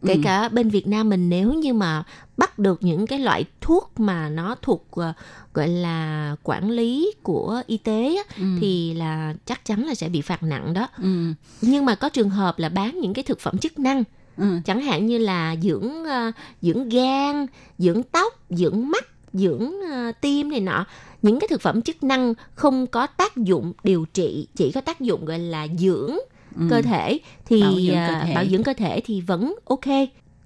[0.05, 0.19] kể Ừ.
[0.23, 2.03] cả bên Việt Nam mình nếu như mà
[2.38, 5.13] bắt được những cái loại thuốc mà nó thuộc ờ,
[5.53, 8.45] gọi là quản lý của y tế á, Ừ.
[8.61, 11.34] thì là chắc chắn là sẽ bị phạt nặng đó ừ.
[11.61, 14.03] nhưng mà có trường hợp là bán những cái thực phẩm chức năng
[14.38, 14.45] Ừ.
[14.65, 17.45] chẳng hạn như là dưỡng ờ, dưỡng gan
[17.78, 19.05] dưỡng tóc dưỡng mắt
[19.36, 20.86] dưỡng ờ, tim này nọ
[21.21, 25.01] những cái thực phẩm chức năng không có tác dụng điều trị chỉ có tác
[25.01, 26.17] dụng gọi là dưỡng
[26.59, 26.67] Ừ.
[26.69, 28.36] cơ thể thì Bảo dưỡng cơ à, thể.
[28.36, 29.86] bảo dưỡng cơ thể thì vẫn ok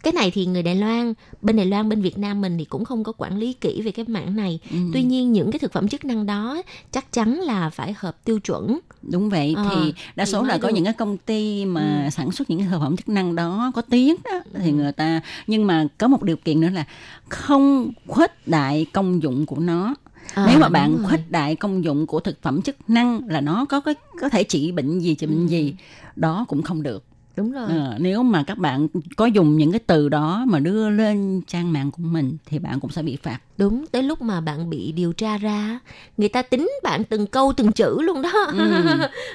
[0.03, 2.85] cái này thì người Đài Loan bên Đài Loan bên Việt Nam mình thì cũng
[2.85, 4.77] không có quản lý kỹ về cái mảng này Ừ.
[4.93, 8.39] tuy nhiên những cái thực phẩm chức năng đó chắc chắn là phải hợp tiêu
[8.39, 10.73] chuẩn đúng vậy Ờ, thì đa thì số là có được.
[10.75, 13.81] những cái công ty mà sản xuất những cái thực phẩm chức năng đó có
[13.81, 16.85] tiếng đó thì người ta nhưng mà có một điều kiện nữa là
[17.29, 19.95] không khuếch đại công dụng của nó
[20.33, 23.65] À, Nếu mà bạn khuếch đại công dụng của thực phẩm chức năng là nó
[23.65, 25.47] có có, có thể trị bệnh gì trị bệnh Ừ.
[25.47, 25.73] gì
[26.15, 27.03] đó cũng không được.
[27.35, 27.65] Đúng rồi.
[27.69, 31.73] Ờ, nếu mà các bạn có dùng những cái từ đó mà đưa lên trang
[31.73, 33.39] mạng của mình thì bạn cũng sẽ bị phạt.
[33.57, 35.79] đúng tới lúc mà bạn bị điều tra ra
[36.17, 38.31] người ta tính bạn từng câu từng chữ luôn đó.
[38.57, 38.71] Ừ.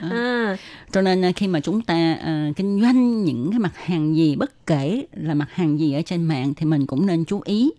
[0.11, 0.57] à,
[0.93, 4.37] Cho nên à, khi mà chúng ta ờ, kinh doanh những cái mặt hàng gì
[4.37, 7.71] bất kể là mặt hàng gì ở trên mạng thì mình cũng nên chú ý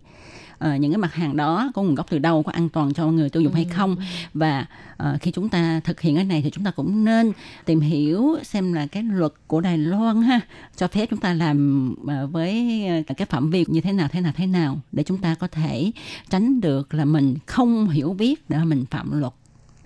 [0.58, 3.06] ờ, những cái mặt hàng đó có nguồn gốc từ đâu có an toàn cho
[3.06, 3.96] người tiêu dùng hay không.
[4.34, 7.32] Và ờ, khi chúng ta thực hiện cái này thì chúng ta cũng nên
[7.64, 10.40] tìm hiểu xem là cái luật của Đài Loan ha
[10.76, 14.20] cho phép chúng ta làm ờ, với ờ, cái phạm vi như thế nào thế
[14.20, 15.90] nào thế nào để chúng ta có thể
[16.30, 19.32] tránh được là mình không hiểu biết để mình phạm luật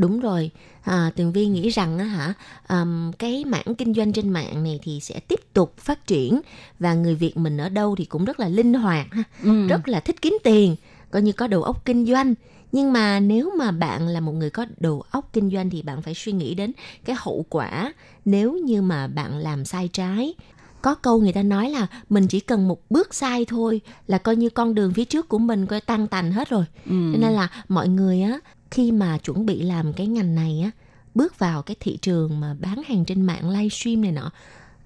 [0.00, 0.50] Đúng rồi,
[0.82, 2.34] à, Tường Vi nghĩ rằng á hả,
[2.66, 6.40] ờm, cái mảng kinh doanh trên mạng này thì sẽ tiếp tục phát triển
[6.78, 9.66] và người Việt mình ở đâu thì cũng rất là linh hoạt ha, Ừ.
[9.68, 10.76] rất là thích kiếm tiền,
[11.10, 12.34] coi như có đầu óc kinh doanh.
[12.72, 16.02] Nhưng mà nếu mà bạn là một người có đầu óc kinh doanh thì bạn
[16.02, 16.72] phải suy nghĩ đến
[17.04, 17.92] cái hậu quả
[18.24, 20.34] nếu như mà bạn làm sai trái.
[20.82, 24.36] Có câu người ta nói là mình chỉ cần một bước sai thôi là coi
[24.36, 26.64] như con đường phía trước của mình coi tăng tành hết rồi.
[26.86, 27.10] Ừ.
[27.12, 28.38] Cho nên là mọi người á
[28.70, 30.70] khi mà chuẩn bị làm cái ngành này á
[31.14, 34.30] bước vào cái thị trường mà bán hàng trên mạng livestream này nọ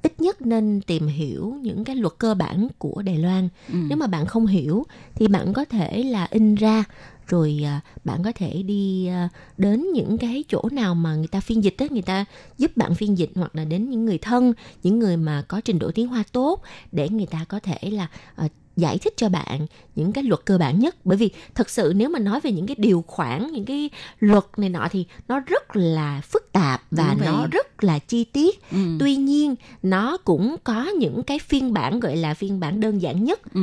[0.04, 3.48] ít nhất nên tìm hiểu những cái luật cơ bản của Đài Loan.
[3.68, 3.74] Ừ.
[3.88, 6.84] Nếu mà bạn không hiểu thì bạn có thể là in ra
[7.26, 9.28] rồi à, bạn có thể đi à,
[9.58, 12.24] đến những cái chỗ nào mà người ta phiên dịch á, người ta
[12.58, 15.78] giúp bạn phiên dịch hoặc là đến những người thân, những người mà có trình
[15.78, 16.62] độ tiếng Hoa tốt
[16.92, 19.66] để người ta có thể là à, giải thích cho bạn
[19.96, 22.66] những cái luật cơ bản nhất bởi vì thật sự nếu mà nói về những
[22.66, 27.16] cái điều khoản những cái luật này nọ thì nó rất là phức tạp và
[27.24, 28.78] nó rất là chi tiết Ừ.
[29.00, 33.24] tuy nhiên nó cũng có những cái phiên bản gọi là phiên bản đơn giản
[33.24, 33.60] nhất Ừ.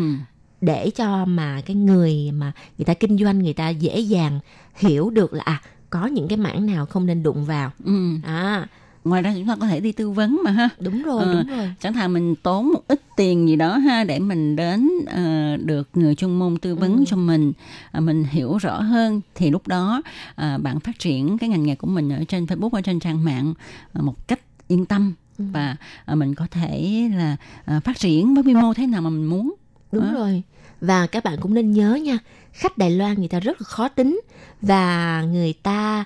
[0.61, 4.39] để cho mà cái người mà người ta kinh doanh người ta dễ dàng
[4.75, 7.93] hiểu được là à có những cái mảng nào không nên đụng vào Ừ.
[8.23, 8.67] à
[9.03, 11.47] ngoài ra chúng ta có thể đi tư vấn mà ha đúng rồi Ờ, đúng
[11.57, 15.57] rồi chẳng hạn mình tốn một ít tiền gì đó ha để mình đến ờ,
[15.57, 17.03] được người chuyên môn tư vấn Ừ.
[17.07, 17.51] cho mình
[17.91, 20.01] ờ, mình hiểu rõ hơn thì lúc đó
[20.35, 23.23] ờ, bạn phát triển cái ngành nghề của mình ở trên Facebook ở trên trang
[23.23, 23.53] mạng
[23.93, 25.45] ờ, một cách yên tâm Ừ.
[25.53, 25.75] và
[26.05, 29.25] ờ, mình có thể là ờ, phát triển với quy mô thế nào mà mình
[29.25, 29.53] muốn
[29.91, 30.11] Đúng Đó.
[30.19, 30.43] rồi.
[30.81, 32.17] Và các bạn cũng nên nhớ nha,
[32.53, 34.21] khách Đài Loan người ta rất là khó tính
[34.61, 36.05] và người ta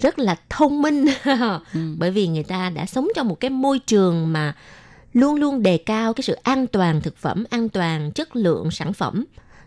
[0.00, 1.04] rất là thông minh
[1.74, 1.94] Ừ.
[1.98, 4.54] bởi vì người ta đã sống trong một cái môi trường mà
[5.12, 8.92] luôn luôn đề cao cái sự an toàn thực phẩm, an toàn chất lượng sản
[8.92, 9.24] phẩm.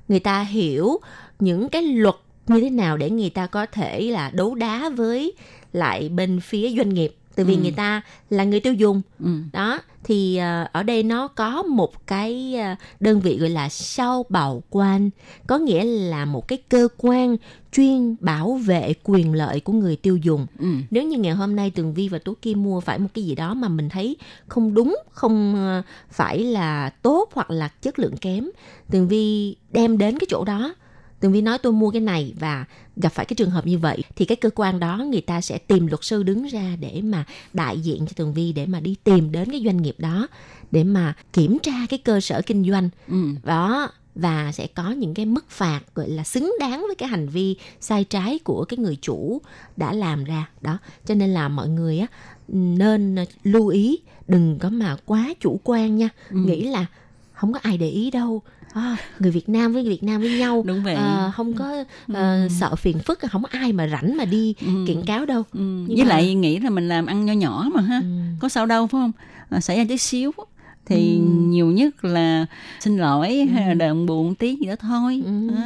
[0.08, 1.00] Người ta hiểu
[1.40, 2.16] những cái luật
[2.48, 5.34] như thế nào để người ta có thể là đấu đá với
[5.74, 7.16] lại bên phía doanh nghiệp.
[7.38, 7.60] Từ vì Ừ.
[7.62, 9.30] người ta là người tiêu dùng Ừ.
[9.54, 14.26] đó thì ờ, ở đây nó có một cái ờ, đơn vị gọi là sao
[14.30, 15.10] bảo quan
[15.48, 17.38] có nghĩa là một cái cơ quan
[17.72, 20.68] chuyên bảo vệ quyền lợi của người tiêu dùng Ừ.
[20.92, 23.36] nếu như ngày hôm nay tường vi và tú kim mua phải một cái gì
[23.36, 24.18] đó mà mình thấy
[24.48, 28.50] không đúng không ờ, phải là tốt hoặc là chất lượng kém
[28.92, 30.74] tường vi đem đến cái chỗ đó
[31.20, 32.66] tường vi nói tôi mua cái này và
[32.96, 35.58] gặp phải cái trường hợp như vậy thì cái cơ quan đó người ta sẽ
[35.58, 38.96] tìm luật sư đứng ra để mà đại diện cho tường vi để mà đi
[39.04, 40.28] tìm đến cái doanh nghiệp đó
[40.72, 43.16] để mà kiểm tra cái cơ sở kinh doanh Ừ.
[43.44, 47.28] đó và sẽ có những cái mức phạt gọi là xứng đáng với cái hành
[47.30, 49.42] vi sai trái của cái người chủ
[49.78, 52.08] đã làm ra đó cho nên là mọi người á
[52.48, 56.38] nên lưu ý đừng có mà quá chủ quan nha Ừ.
[56.38, 56.86] nghĩ là
[57.38, 58.42] không có ai để ý đâu
[58.74, 60.96] à, người Việt Nam với người Việt Nam với nhau Đúng vậy.
[60.96, 61.84] à, không có
[62.14, 64.68] ờ, sợ phiền phức không có ai mà rảnh mà đi Ừ.
[64.88, 65.60] kiện cáo đâu Ừ.
[65.60, 68.06] Nhưng với mà- lại nghĩ là mình làm ăn nho nhỏ mà ha Ừ.
[68.40, 69.12] có sao đâu phải không
[69.50, 70.32] à, xảy ra tí xíu
[70.86, 71.22] thì Ừ.
[71.28, 72.46] nhiều nhất là
[72.80, 75.50] xin lỗi hay là đờn buồn tí gì đó thôi Ừ.
[75.50, 75.64] Đó.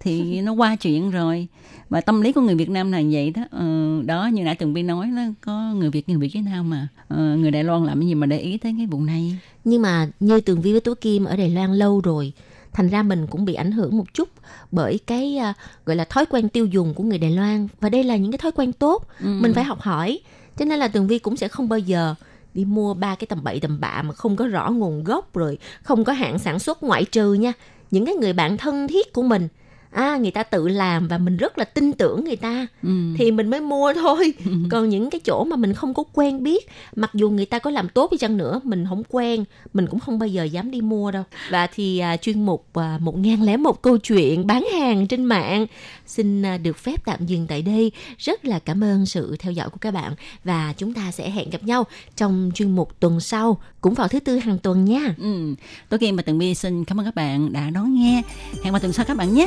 [0.00, 1.46] thì nó qua chuyện rồi
[1.94, 3.42] và tâm lý của người Việt Nam là vậy đó.
[3.50, 3.66] Ờ,
[4.04, 6.88] đó như nãy Tường Vi nói đó có người Việt người Việt với nào mà
[7.08, 9.38] ờ, người Đài Loan làm cái gì mà để ý tới cái vụ này.
[9.64, 12.32] Nhưng mà như tường vi với tú kim ở đài loan lâu rồi
[12.72, 14.28] thành ra mình cũng bị ảnh hưởng một chút
[14.72, 15.54] bởi cái à,
[15.86, 17.68] gọi là thói quen tiêu dùng của người đài loan.
[17.80, 19.38] Và đây là những cái thói quen tốt Ừ.
[19.40, 20.18] mình phải học hỏi.
[20.56, 22.14] Cho nên là tường vi cũng sẽ không bao giờ
[22.54, 25.58] đi mua ba cái tầm bậy tầm bạ mà không có rõ nguồn gốc rồi
[25.82, 27.52] không có hạn sản xuất ngoại trừ nha.
[27.90, 29.48] Những cái người bạn thân thiết của mình
[29.94, 32.66] à người ta tự làm và mình rất là tin tưởng người ta.
[32.82, 33.14] Ừ.
[33.18, 34.34] thì mình mới mua thôi.
[34.70, 37.70] Còn những cái chỗ mà mình không có quen biết mặc dù người ta có
[37.70, 40.80] làm tốt đi chăng nữa mình không quen mình cũng không bao giờ dám đi
[40.80, 41.22] mua đâu.
[41.50, 45.24] Và thì à, chuyên mục à, một ngàn lẻ một câu chuyện bán hàng trên
[45.24, 45.66] mạng
[46.06, 47.92] xin à, được phép tạm dừng tại đây.
[48.18, 50.14] Rất là cảm ơn sự theo dõi của các bạn
[50.44, 51.86] và chúng ta sẽ hẹn gặp nhau
[52.16, 55.14] trong chuyên mục tuần sau cũng vào thứ tư hàng tuần nha.
[55.18, 55.54] Ừ.
[55.88, 58.22] Tố Kim và Tường Vi xin cảm ơn các bạn đã đón nghe.
[58.64, 59.46] Hẹn gặp tuần sau các bạn nhé